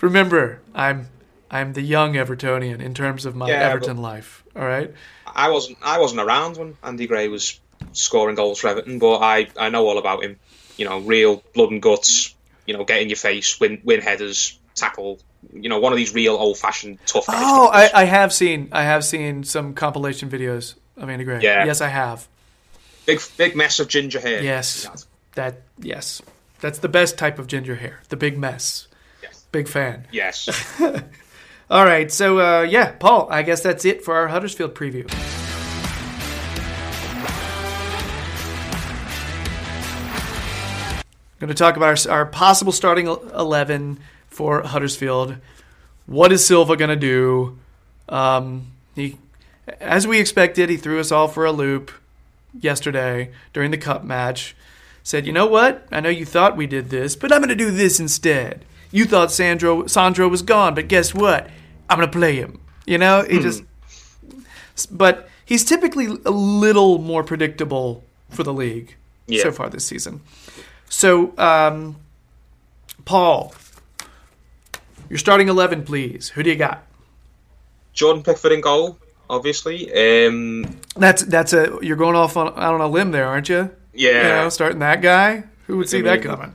[0.00, 1.08] Remember, I'm
[1.50, 4.44] I'm the young Evertonian in terms of my Yeah, Everton life.
[4.56, 4.92] All right.
[5.26, 7.60] I wasn't I wasn't around when Andy Gray was
[7.92, 10.38] scoring goals for Everton, but I, I know all about him.
[10.76, 12.34] You know, real blood and guts.
[12.66, 15.20] You know, get in your face, win win headers, tackle.
[15.52, 17.36] You know, one of these real old fashioned tough guys.
[17.38, 21.40] Oh, I, I have seen I have seen some compilation videos of Andy Gray.
[21.40, 21.64] Yeah.
[21.64, 22.28] Yes, I have.
[23.06, 24.42] big big mess of ginger hair.
[24.42, 25.06] Yes.
[25.34, 26.22] That yes,
[26.60, 28.00] that's the best type of ginger hair.
[28.08, 28.88] The big mess.
[29.22, 29.46] Yes.
[29.52, 30.06] Big fan.
[30.10, 30.48] Yes.
[31.70, 33.28] All right, so uh, yeah, Paul.
[33.30, 35.06] I guess that's it for our Huddersfield preview.
[41.40, 45.36] I'm Going to talk about our, our possible starting eleven for Huddersfield.
[46.06, 47.58] What is Silva going to do?
[48.08, 49.18] Um, he,
[49.80, 51.92] as we expected, he threw us all for a loop
[52.58, 54.56] yesterday during the cup match.
[55.08, 55.88] Said, "You know what?
[55.90, 58.66] I know you thought we did this, but I'm going to do this instead.
[58.92, 61.48] You thought Sandro Sandro was gone, but guess what?
[61.88, 63.62] I'm going to play him." You know, he just.
[64.90, 69.44] But he's typically a little more predictable for the league Yeah.
[69.44, 70.20] so far this season.
[70.90, 71.96] So, um,
[73.06, 73.54] Paul,
[75.08, 76.28] your starting eleven, please.
[76.28, 76.82] Who do you got?
[77.94, 78.98] Jordan Pickford in goal,
[79.30, 79.88] obviously.
[80.26, 80.66] Um,
[80.96, 83.70] That's that's a you're going off on out on a limb there, aren't you?
[83.98, 84.10] Yeah.
[84.22, 85.44] You know, starting that guy.
[85.66, 86.54] Who would see that coming?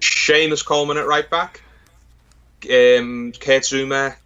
[0.00, 1.60] Seamus Coleman at right back.
[2.64, 4.16] Um, Kurt Zouma,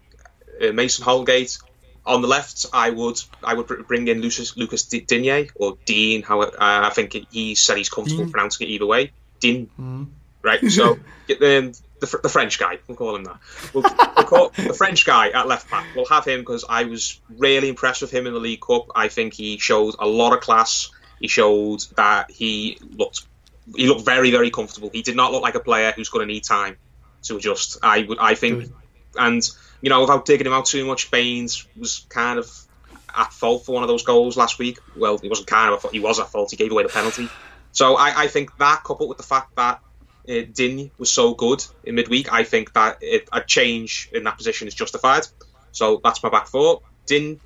[0.62, 1.58] uh, Mason Holgate.
[2.04, 6.22] On the left, I would I would bring in Lucas Lucas D- Digne or Dean.
[6.22, 9.12] How uh, I think he said he's comfortable pronouncing it either way.
[9.38, 9.70] Dean,
[10.42, 10.60] right?
[10.70, 12.78] So get the, the the French guy.
[12.88, 13.38] We'll call him that.
[13.72, 15.86] We'll, we'll call the French guy at left back.
[15.94, 18.88] We'll have him because I was really impressed with him in the League Cup.
[18.96, 20.90] I think he showed a lot of class.
[21.22, 23.22] He showed that he looked
[23.76, 24.90] he looked very very comfortable.
[24.92, 26.76] He did not look like a player who's going to need time
[27.22, 27.78] to adjust.
[27.82, 28.70] I would I think,
[29.16, 29.48] and
[29.80, 32.50] you know without digging him out too much, Baines was kind of
[33.14, 34.78] at fault for one of those goals last week.
[34.96, 35.94] Well, he wasn't kind of at fault.
[35.94, 36.50] He was at fault.
[36.50, 37.28] He gave away the penalty.
[37.72, 39.80] So I, I think that coupled with the fact that
[40.28, 44.36] uh, Din was so good in midweek, I think that it, a change in that
[44.36, 45.26] position is justified.
[45.72, 46.82] So that's my back four.
[47.06, 47.40] Din,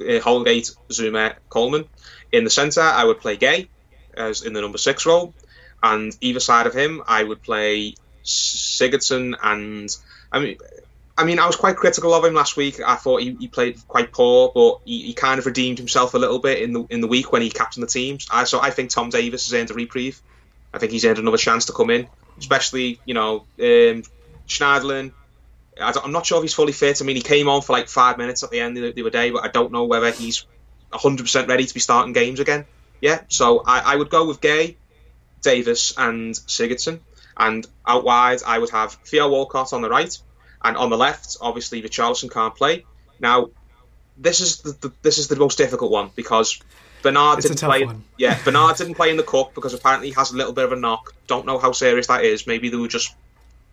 [0.00, 1.86] uh, Holgate, Zouma, Coleman.
[2.32, 3.68] In the centre, I would play Gueye
[4.16, 5.34] as in the number six role,
[5.82, 9.94] and either side of him, I would play Sigurdsson and
[10.32, 10.56] I mean
[11.18, 12.80] I mean, I was quite critical of him last week.
[12.84, 16.18] I thought he, he played quite poor, but he, he kind of redeemed himself a
[16.18, 18.26] little bit in the in the week when he captained the teams.
[18.30, 20.20] I, so I think Tom Davies has earned a reprieve.
[20.74, 24.02] I think he's earned another chance to come in, especially you know um,
[24.46, 25.12] Schneiderlin.
[25.80, 27.02] I am not sure if he's fully fit.
[27.02, 29.10] I mean, he came on for like five minutes at the end the, the other
[29.10, 30.46] day, but I don't know whether he's
[30.92, 32.64] 100% ready to be starting games again.
[33.00, 34.76] Yeah, so I, I would go with Gueye,
[35.42, 37.00] Davies, and Sigurdsson.
[37.36, 40.16] And out wide, I would have Theo Walcott on the right,
[40.64, 42.86] and on the left, obviously, Richarlison can't play.
[43.20, 43.50] Now,
[44.16, 46.58] this is the, the this is the most difficult one because
[47.02, 47.84] Bernard It's didn't play.
[47.84, 48.04] one.
[48.16, 50.72] Yeah, Bernard didn't play in the cup because apparently he has a little bit of
[50.72, 51.14] a knock.
[51.26, 52.46] Don't know how serious that is.
[52.46, 53.14] Maybe they were just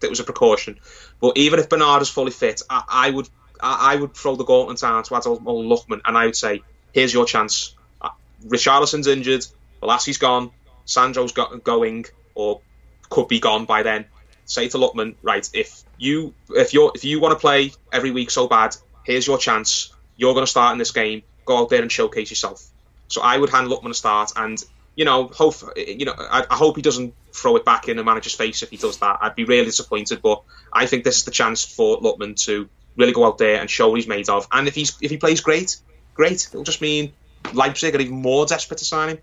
[0.03, 0.79] it was a precaution.
[1.19, 3.29] But even if Bernard is fully fit, I, I would
[3.61, 6.61] I, I would throw the gauntlet down to Ademola Lookman, and I would say,
[6.91, 7.75] here's your chance.
[8.01, 8.09] Uh,
[8.45, 9.45] Richarlison's injured,
[9.81, 10.51] Bolasie's gone,
[10.85, 12.61] Sandro's go- going or
[13.09, 14.05] could be gone by then.
[14.45, 15.49] Say to Lookman, right?
[15.53, 19.37] If you if you if you want to play every week so bad, here's your
[19.37, 19.93] chance.
[20.17, 21.23] You're going to start in this game.
[21.45, 22.63] Go out there and showcase yourself.
[23.07, 24.61] So I would hand Lookman a start, and
[24.95, 28.03] you know, hope you know, I, I hope he doesn't throw it back in the
[28.03, 29.17] manager's face if he does that.
[29.21, 30.21] I'd be really disappointed.
[30.21, 33.69] But I think this is the chance for Lookman to really go out there and
[33.69, 34.47] show what he's made of.
[34.51, 35.77] And if he's if he plays great,
[36.13, 36.47] great.
[36.47, 37.13] It'll just mean
[37.53, 39.17] Leipzig are even more desperate to sign him,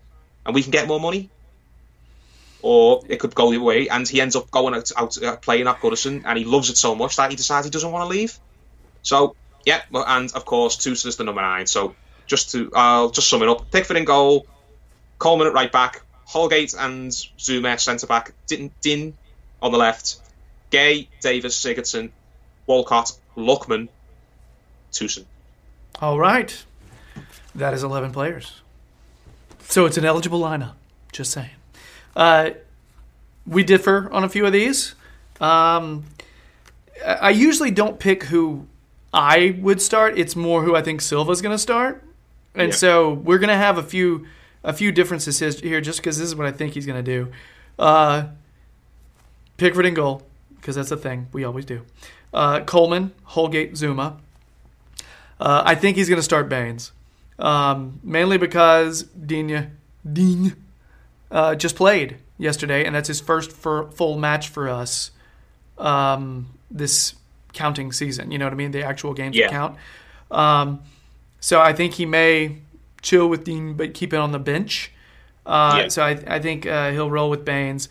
[0.45, 1.29] and we can get more money.
[2.63, 5.35] Or it could go the other way, and he ends up going out, out uh,
[5.37, 8.03] playing at Goodison, and he loves it so much that he decides he doesn't want
[8.03, 8.37] to leave.
[9.01, 11.65] So yeah, and of course, Tosun is the number nine.
[11.65, 11.95] So
[12.27, 14.45] just to I'll just sum it up: Pickford in goal,
[15.21, 19.13] Coleman at right back, Holgate and Zouma centre back, Digne, Digne
[19.61, 20.17] on the left,
[20.71, 22.09] Gueye, Davies, Sigurdsson,
[22.65, 23.87] Walcott, Lookman,
[24.91, 25.25] Tosun.
[26.01, 26.65] All right.
[27.53, 28.61] That is 11 players.
[29.67, 30.73] So it's an eligible lineup.
[31.11, 31.49] Just saying.
[32.15, 32.51] Uh,
[33.45, 34.95] we differ on a few of these.
[35.39, 36.05] Um,
[37.05, 38.65] I usually don't pick who
[39.13, 40.17] I would start.
[40.17, 42.03] It's more who I think Silva's going to start.
[42.55, 42.75] And Yeah.
[42.75, 44.25] so we're going to have a few
[44.63, 47.31] a few differences here just because this is what I think he's going to do.
[47.79, 48.25] Uh,
[49.57, 50.23] Pickford in goal,
[50.55, 51.27] because that's the thing.
[51.31, 51.81] We always do.
[52.33, 54.17] Uh, Coleman, Holgate, Zouma.
[55.39, 56.91] Uh, I think he's going to start Baines,
[57.39, 59.71] um, mainly because Dina,
[60.11, 60.53] Digne
[61.31, 65.11] uh, just played yesterday, and that's his first for, full match for us
[65.79, 67.15] um, this
[67.53, 68.31] counting season.
[68.31, 68.71] You know what I mean?
[68.71, 69.47] The actual games Yeah.
[69.47, 69.77] that count.
[70.29, 70.81] Um,
[71.39, 72.57] so I think he may
[73.01, 74.91] chill with Digne, but keep it on the bench.
[75.45, 75.87] Uh, Yeah.
[75.89, 77.89] So I, I think uh, he'll roll with Baines.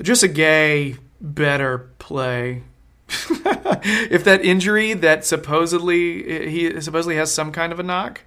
[0.00, 2.62] Just a Gueye better play.
[3.08, 8.20] if that injury that supposedly he supposedly has some kind of a knock,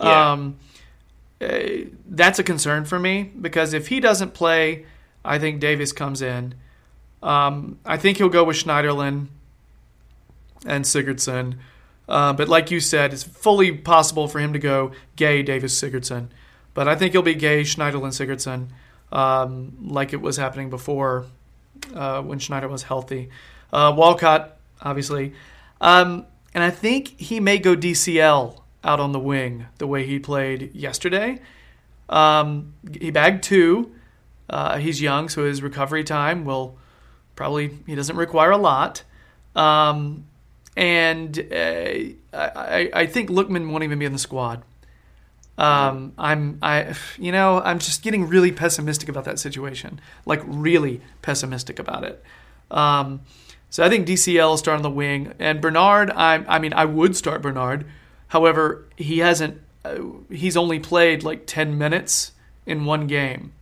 [0.00, 0.32] Yeah.
[0.32, 0.56] um,
[1.40, 1.58] uh,
[2.08, 4.84] that's a concern for me because if he doesn't play,
[5.24, 6.54] I think Davies comes in.
[7.22, 9.26] Um, I think he'll go with Schneiderlin
[10.66, 11.56] and Sigurdsson.
[12.08, 16.28] Uh, but like you said, it's fully possible for him to go Gueye, Davies, Sigurdsson.
[16.74, 18.68] But I think he'll be Gueye, Schneiderlin, Sigurdsson,
[19.16, 21.26] um, like it was happening before
[21.94, 23.28] uh, when Schneider was healthy.
[23.72, 25.34] Uh, Walcott, obviously.
[25.80, 30.18] Um, and I think he may go DCL out on the wing the way he
[30.18, 31.40] played yesterday.
[32.08, 33.92] Um, he bagged two.
[34.48, 36.78] Uh, he's young, so his recovery time will
[37.36, 39.02] probably, he doesn't require a lot.
[39.54, 40.24] Um,
[40.78, 44.62] and uh, I, I, think Lookman won't even be in the squad.
[45.58, 50.00] Um, I'm, I, you know, I'm just getting really pessimistic about that situation.
[50.24, 52.22] Like really pessimistic about it.
[52.70, 53.22] Um,
[53.70, 56.10] so I think DCL will start on the wing, and Bernard.
[56.10, 57.84] I, I mean, I would start Bernard.
[58.28, 59.60] However, he hasn't.
[59.84, 59.98] Uh,
[60.30, 62.32] he's only played like ten minutes
[62.66, 63.52] in one game,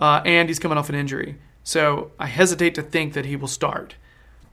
[0.00, 1.36] uh, and he's coming off an injury.
[1.62, 3.94] So I hesitate to think that he will start.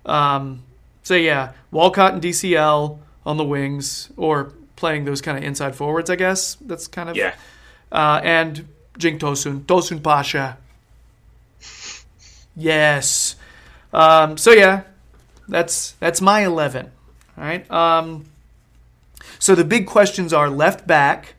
[0.06, 0.64] Um,
[1.08, 6.10] so yeah, Walcott and DCL on the wings, or playing those kind of inside forwards.
[6.10, 7.34] I guess that's kind of Yeah.
[7.94, 8.68] uh, and
[9.00, 10.58] Cenk Tosun, Tosun Pasha.
[12.56, 13.38] Yes.
[13.94, 14.82] Um, so yeah,
[15.48, 16.92] that's that's my eleven.
[17.38, 17.70] All right.
[17.72, 18.26] Um,
[19.40, 21.36] so the big questions are left back,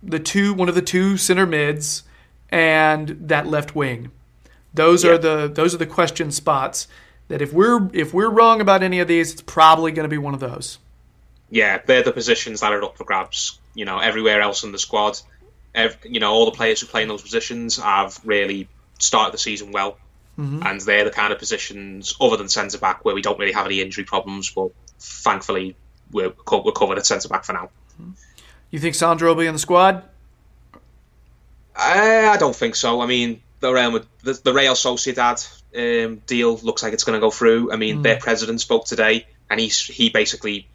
[0.00, 2.04] the two, one of the two center mids,
[2.50, 4.12] and that left wing.
[4.74, 5.12] Those Yeah.
[5.12, 6.86] are the those are the question spots.
[7.28, 10.18] That if we're if we're wrong about any of these, it's probably going to be
[10.18, 10.78] one of those.
[11.50, 13.58] yeah, they're the positions that are up for grabs.
[13.74, 15.18] You know, everywhere else in the squad,
[15.74, 18.68] ev- you know, all the players who play in those positions have really
[18.98, 19.98] started the season well,
[20.38, 20.62] mm-hmm.
[20.64, 23.66] and they're the kind of positions, other than centre back, where we don't really have
[23.66, 24.50] any injury problems.
[24.50, 25.76] But thankfully,
[26.10, 27.70] we're, co- we're covered at centre back for now.
[28.00, 28.12] Mm-hmm.
[28.70, 30.02] You think Sandro will be in the squad?
[31.76, 33.00] I, I don't think so.
[33.02, 37.20] I mean, the Real, the, the Real Sociedad um, deal looks like it's going to
[37.20, 37.72] go through.
[37.72, 40.68] I mean, their president spoke today, and he's he basically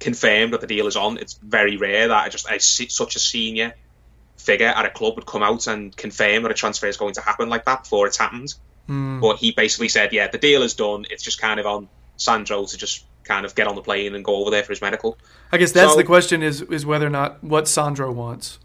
[0.00, 1.18] confirmed that the deal is on.
[1.18, 3.74] It's very rare that I just a, such a senior
[4.36, 7.20] figure at a club would come out and confirm that a transfer is going to
[7.22, 8.54] happen like that before it's happened.
[8.86, 11.06] But he basically said, yeah, the deal is done.
[11.08, 14.22] It's just kind of on Sandro to just kind of get on the plane and
[14.22, 15.16] go over there for his medical.
[15.50, 18.58] I guess that's So- the question is is whether or not what Sandro wants.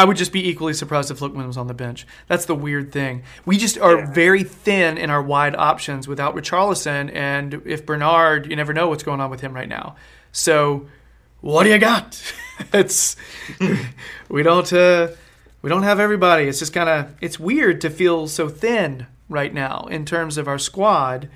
[0.00, 2.06] I would just be equally surprised if Lookman was on the bench.
[2.26, 3.22] That's the weird thing.
[3.44, 8.56] We just are very thin in our wide options without Richarlison, and if Bernard, you
[8.56, 9.96] never know what's going on with him right now.
[10.32, 10.86] So,
[11.42, 12.18] what do you got?
[12.72, 13.14] it's
[14.30, 15.08] we don't uh,
[15.60, 16.44] we don't have everybody.
[16.44, 20.48] It's just kind of it's weird to feel so thin right now in terms of
[20.48, 21.28] our squad.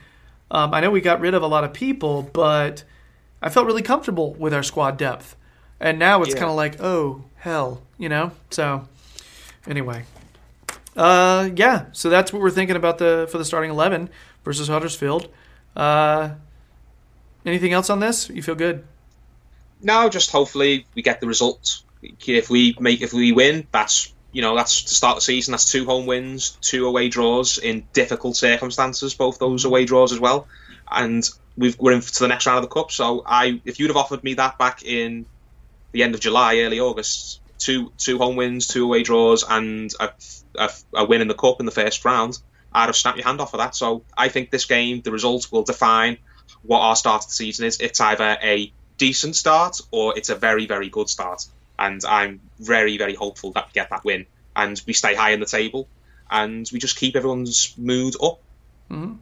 [0.50, 2.82] Um, I know we got rid of a lot of people, but
[3.42, 5.36] I felt really comfortable with our squad depth.
[5.80, 6.40] And now it's Yeah.
[6.40, 8.32] kind of like, oh, hell, you know?
[8.50, 8.88] So,
[9.66, 10.04] anyway.
[10.96, 14.10] Uh, yeah, so that's what we're thinking about the for the starting 11
[14.44, 15.28] versus Huddersfield.
[15.74, 16.34] Uh,
[17.46, 18.28] anything else on this?
[18.28, 18.84] You feel good?
[19.84, 21.84] now just hopefully we get the results.
[22.02, 25.52] If we make if we win, that's you know that's to start the season.
[25.52, 29.14] That's two home wins, two away draws in difficult circumstances.
[29.14, 30.48] Both those away draws as well,
[30.90, 32.90] and we've, we're in to the next round of the cup.
[32.90, 35.26] So I, if you'd have offered me that back in
[35.94, 40.10] the end of July, early August, two two home wins, two away draws, and a,
[40.56, 42.38] a, a win in the cup in the first round,
[42.72, 43.74] I'd have snapped your hand off of that.
[43.74, 46.18] So I think this game, the results will define
[46.62, 47.80] what our start of the season is.
[47.80, 51.46] It's either a decent start or it's a very, very good start.
[51.78, 54.26] And I'm very, very hopeful that we get that win
[54.56, 55.88] and we stay high in the table
[56.30, 58.40] and we just keep everyone's mood up.
[58.90, 59.14] Mm-hmm.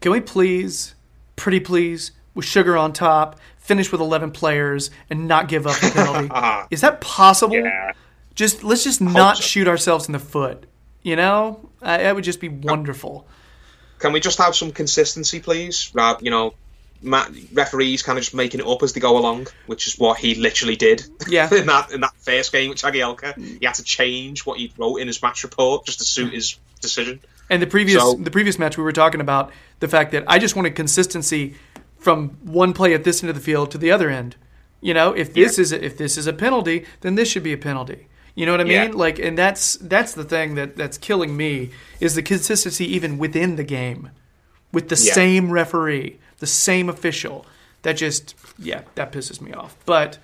[0.00, 0.94] Can we please,
[1.36, 5.90] pretty please, with sugar on top, finish with 11 players and not give up the
[5.90, 6.66] penalty?
[6.70, 7.54] Is that possible?
[7.56, 7.92] Yeah.
[8.34, 9.42] Just let's just not so.
[9.42, 10.66] shoot ourselves in the foot.
[11.02, 13.26] You know, uh, that would just be wonderful.
[13.98, 15.92] Can we just have some consistency, please?
[16.20, 16.54] You know,
[17.02, 20.18] ma- referees kind of just making it up as they go along, which is what
[20.18, 21.04] he literally did.
[21.28, 21.52] Yeah.
[21.54, 24.96] in that in that first game with Jagielka, he had to change what he wrote
[24.96, 27.20] in his match report just to suit his decision.
[27.50, 30.38] And the previous So- the previous match we were talking about the fact that I
[30.38, 31.54] just wanted consistency
[32.02, 34.36] from one play at this end of the field to the other end.
[34.80, 37.52] You know, if this is a, if this is a penalty, then this should be
[37.52, 38.08] a penalty.
[38.34, 38.72] You know what I mean?
[38.90, 38.96] Yeah.
[38.96, 43.56] Like, and that's that's the thing that that's killing me is the consistency even within
[43.56, 44.10] the game,
[44.72, 45.12] with the Yeah.
[45.12, 47.46] same referee, the same official.
[47.82, 49.76] That just yeah, that pisses me off.
[49.86, 50.18] But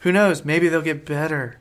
[0.00, 0.44] who knows?
[0.44, 1.58] Maybe they'll get better.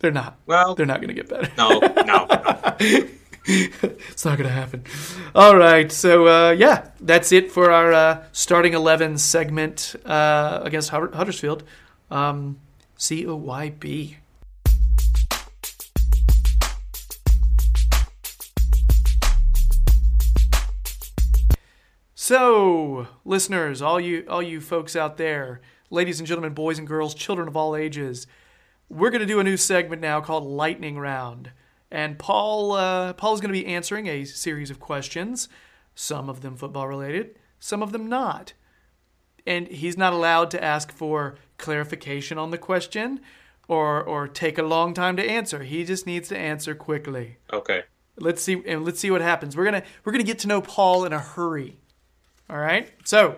[0.00, 0.36] They're not.
[0.46, 1.48] Well, They're not going to get better.
[1.56, 3.08] no, no, no.
[3.48, 4.84] It's not going to happen.
[5.34, 5.90] All right.
[5.90, 11.64] So, uh, yeah, that's it for our uh, starting 11 segment uh, against Hud- Huddersfield.
[12.10, 12.58] Um,
[12.96, 14.18] C O Y B.
[22.14, 27.14] So, listeners, all you all you folks out there, ladies and gentlemen, boys and girls,
[27.14, 28.28] children of all ages,
[28.88, 31.50] we're going to do a new segment now called Lightning Round.
[31.92, 35.48] And Paul uh, Paul is going to be answering a series of questions,
[35.94, 38.54] some of them football related, some of them not.
[39.46, 43.20] And he's not allowed to ask for clarification on the question
[43.68, 45.64] or or take a long time to answer.
[45.64, 47.36] He just needs to answer quickly.
[47.52, 47.82] Okay.
[48.18, 49.54] Let's see and let's see what happens.
[49.54, 51.76] We're gonna we're gonna get to know Paul in a hurry.
[52.48, 52.90] All right.
[53.04, 53.36] So,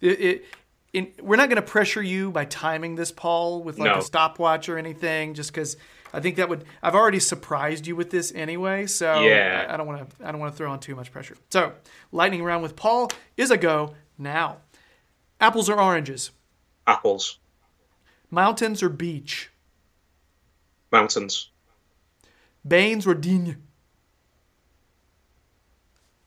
[0.00, 0.44] it, it,
[0.92, 3.98] in, we're not gonna pressure you by timing this, Paul, with like No.
[3.98, 5.76] a stopwatch or anything, just because
[6.12, 6.64] I think that would.
[6.82, 9.66] I've already surprised you with this anyway, so Yeah.
[9.68, 10.26] I, I don't want to.
[10.26, 11.36] I don't want to throw on too much pressure.
[11.50, 11.72] So,
[12.10, 14.58] lightning round with Paul is a go now.
[15.40, 16.30] Apples or oranges?
[16.86, 17.38] Apples,
[18.30, 19.50] Mountains or beach?
[20.90, 21.48] mountains,
[22.66, 23.56] Baines or Digne?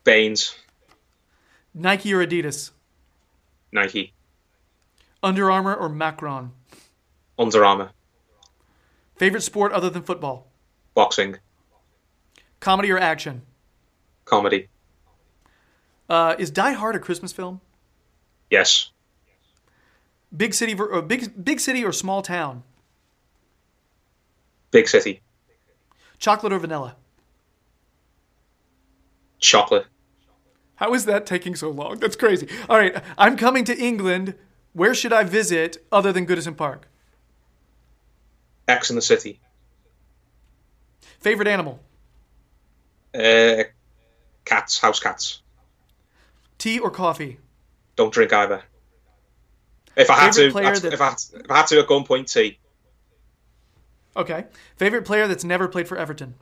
[0.04, 0.56] Baines,
[1.74, 2.72] Nike or Adidas?
[3.72, 4.14] Nike,
[5.24, 6.52] Under Armour or Macron?
[7.38, 7.92] Under Armour,
[9.18, 10.47] Favorite sport other than football?
[10.93, 11.38] boxing,
[12.61, 13.41] Comedy or action?
[14.26, 14.70] comedy.
[16.09, 17.61] Uh, is Die Hard a Christmas film?
[18.49, 18.91] Yes.
[20.36, 22.63] Big city, or big big city or small town?
[24.72, 25.22] Big city.
[26.18, 26.95] Chocolate or vanilla?
[29.39, 29.86] Chocolate.
[30.76, 31.99] How is that taking so long?
[31.99, 32.47] That's crazy.
[32.70, 34.36] All right, I'm coming to England.
[34.74, 36.88] Where should I visit other than Goodison Park?
[38.68, 39.39] X in the city.
[41.20, 41.80] Favorite animal?
[43.13, 43.63] Uh,
[44.43, 44.80] cats.
[44.80, 45.41] House cats.
[46.57, 47.38] Tea or coffee?
[47.95, 48.63] Don't drink either.
[49.95, 51.80] If I had Favorite to, player I'd- that- if I had, if I had to
[51.80, 52.59] at gunpoint, tea.
[54.18, 54.45] Okay.
[54.78, 56.36] Favorite player that's never played for Everton?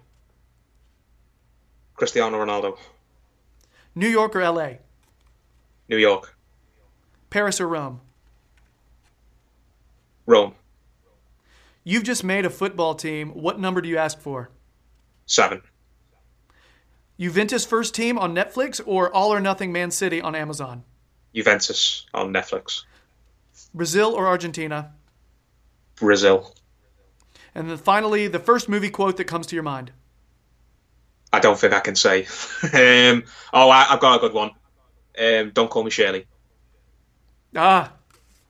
[1.95, 2.77] Cristiano Ronaldo.
[3.95, 4.79] New York or L.A.
[5.87, 6.35] New York.
[7.29, 8.01] Paris or Rome.
[10.25, 10.55] Rome.
[11.83, 13.29] You've just made a football team.
[13.29, 14.49] What number do you ask for?
[15.25, 15.61] Seven.
[17.19, 20.83] Juventus first team on Netflix or All or Nothing Man City on Amazon?
[21.33, 22.83] Juventus on Netflix.
[23.73, 24.93] Brazil or Argentina?
[25.95, 26.53] Brazil.
[27.55, 29.91] And then finally, the first movie quote that comes to your mind.
[31.31, 32.23] I don't think I can say.
[32.63, 33.23] um,
[33.53, 34.51] oh, I, have got a good one.
[35.17, 36.25] Um, don't call me Shirley.
[37.55, 37.93] Ah,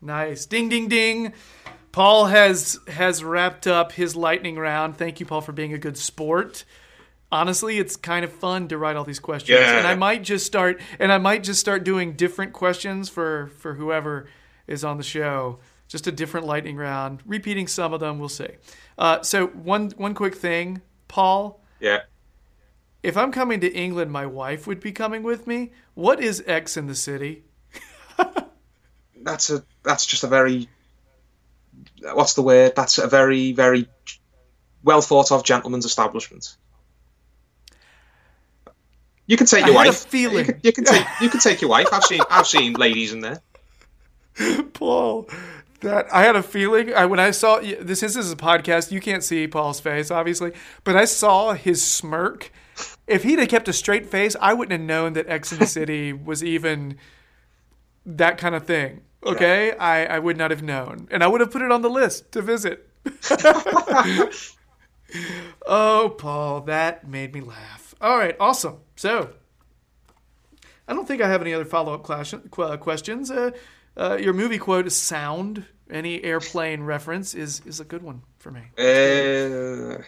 [0.02, 0.46] nice.
[0.46, 1.34] Ding, ding, ding.
[1.94, 4.98] Paul has has wrapped up his lightning round.
[4.98, 6.66] Thank you, Paul, for being a good sport.
[7.32, 9.78] Honestly, it's kind of fun to write all these questions, Yeah.
[9.78, 13.76] and I might just start and I might just start doing different questions for for
[13.76, 14.28] whoever
[14.68, 15.60] is on the show.
[15.88, 18.18] Just a different lightning round, repeating some of them.
[18.18, 18.50] We'll see.
[18.98, 21.64] Uh, so one one quick thing, Paul.
[21.80, 22.00] Yeah.
[23.04, 25.72] If I'm coming to England, my wife would be coming with me.
[25.94, 27.44] What is X in the city?
[29.22, 29.64] That's a.
[29.84, 30.70] That's just a very.
[32.02, 32.74] What's the word?
[32.76, 33.88] That's a very, very
[34.84, 36.56] well thought of gentleman's establishment.
[39.26, 40.06] You can take I your had a wife.
[40.06, 40.46] feeling.
[40.46, 41.06] You can, you can take.
[41.22, 41.88] You can take your wife.
[41.92, 42.22] I've seen.
[42.30, 43.42] I've seen ladies in there.
[44.74, 45.30] Paul,
[45.82, 46.94] that I had a feeling.
[46.94, 48.02] I when I saw this.
[48.02, 48.92] This is a podcast.
[48.92, 50.52] You can't see Paul's face, obviously,
[50.84, 52.52] but I saw his smirk.
[53.08, 56.44] If he'd have kept a straight face, I wouldn't have known that the City was
[56.44, 56.98] even
[58.06, 59.02] that kind of thing.
[59.26, 61.90] Okay, I, I would not have known, and I would have put it on the
[61.90, 62.90] list to visit.
[65.68, 67.96] oh, Paul, that made me laugh.
[68.02, 68.78] All right, awesome.
[68.96, 69.30] So,
[70.88, 73.32] I don't think I have any other follow up questions.
[73.32, 73.52] Uh,
[73.96, 75.66] uh, your movie quote is sound.
[75.90, 78.62] Any airplane reference is is a good one for me.
[78.78, 80.02] Uh,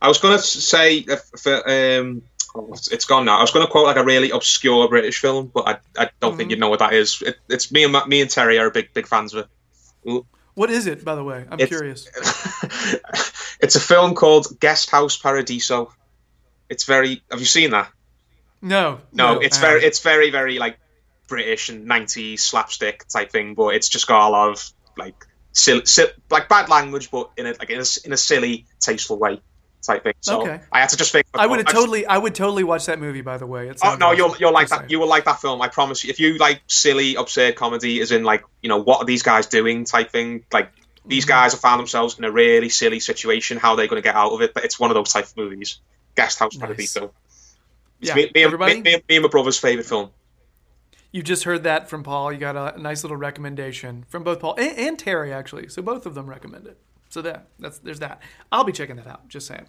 [0.00, 2.22] I was going to say if, if, um,
[2.54, 3.38] it's- it's gone now.
[3.38, 6.36] I was going to quote like a really obscure British film, but I, I don't
[6.36, 6.50] think mm.
[6.52, 7.22] you'd know what that is.
[7.22, 10.10] It, it's me and me and Terry are big big fans of it.
[10.10, 10.26] Ooh.
[10.54, 11.46] What is it, by the way?
[11.50, 12.06] I'm It's- curious.
[13.60, 15.92] it's a film called Guest House Paradiso.
[16.68, 17.22] It's very.
[17.30, 17.90] Have you seen that?
[18.60, 19.84] No, No, it's I very.
[19.84, 20.78] It's very very like
[21.28, 25.82] British and 90s slapstick type thing, but it's just got a lot of like silly,
[26.30, 29.40] like bad language, but in a like in a, in a silly, tasteful way
[29.82, 30.14] type thing.
[30.20, 30.60] So Okay.
[30.72, 31.26] I had to just think.
[31.34, 33.20] I would totally, I would totally watch that movie.
[33.20, 34.90] By the way, it's Oh no, you'll you'll like that.
[34.90, 35.60] You will like that film.
[35.62, 36.10] I promise you.
[36.10, 39.46] If you like silly, absurd comedy, as in like you know what are these guys
[39.46, 40.44] doing type thing.
[40.52, 40.72] Like
[41.04, 41.28] these Mm-hmm.
[41.30, 43.58] guys have found themselves in a really silly situation.
[43.58, 44.54] How are they going to get out of it?
[44.54, 45.80] But it's one of those type of movies.
[46.16, 46.62] Guest House Nice.
[46.66, 47.12] Paradiso.
[48.00, 48.74] It's Yeah, me, me, everybody?
[48.74, 50.10] me, me, and- me and my brother's favorite film.
[51.10, 52.32] You just heard that from Paul.
[52.32, 55.68] You got a nice little recommendation from both Paul and, and Terry, actually.
[55.68, 56.78] So both of them recommend it.
[57.12, 58.22] So that that's there's that.
[58.50, 59.28] I'll be checking that out.
[59.28, 59.66] Just saying.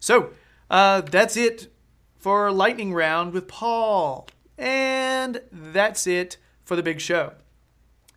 [0.00, 0.30] So
[0.70, 1.70] uh, that's it
[2.16, 4.26] for lightning round with Paul,
[4.56, 7.34] and that's it for the big show.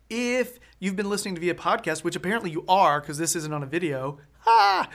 [0.08, 3.62] If you've been listening to via podcast, which apparently you are, because this isn't on
[3.62, 4.88] a video, ah,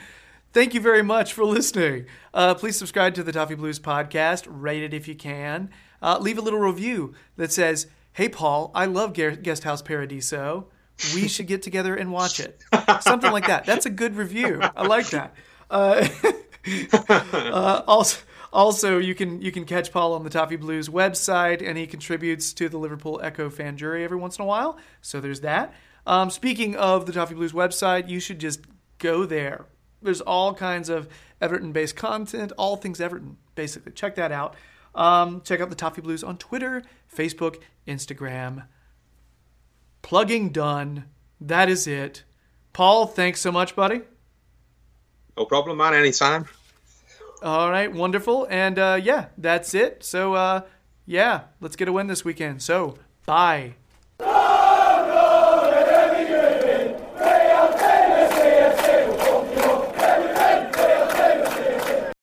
[0.54, 2.08] thank you very much for listening.
[2.34, 5.70] Uh, please subscribe to the Toffee Blues podcast, rate it if you can.
[6.02, 10.70] Uh, leave a little review that says, Hey, Paul, I love Guest House Paradiso.
[11.14, 12.62] We should get together and watch it.
[13.02, 13.66] Something like that.
[13.66, 14.60] That's a good review.
[14.62, 15.36] I like that.
[15.70, 16.08] Uh,
[17.10, 18.20] uh, also,
[18.52, 22.54] also, you can you can catch Paul on the Toffee Blues website, and he contributes
[22.54, 24.78] to the Liverpool Echo fan jury every once in a while.
[25.02, 25.74] So there's that.
[26.06, 28.62] Um, speaking of the Toffee Blues website, you should just
[28.98, 29.66] go there.
[30.02, 31.10] There's all kinds of
[31.42, 33.92] Everton-based content, all things Everton, basically.
[33.92, 34.56] Check that out.
[34.96, 36.82] Um, check out the Toffee Blues on Twitter,
[37.14, 38.66] Facebook, Instagram.
[40.08, 41.04] Plugging done.
[41.42, 42.24] That is it.
[42.72, 44.00] Paul, thanks so much, buddy.
[45.36, 45.94] No problem, man.
[45.94, 46.46] Anytime.
[47.44, 48.48] All right, wonderful.
[48.50, 50.06] And uh, yeah, that's it.
[50.06, 50.62] So uh,
[51.06, 52.62] yeah, let's get a win this weekend.
[52.62, 52.96] So
[53.26, 53.74] bye.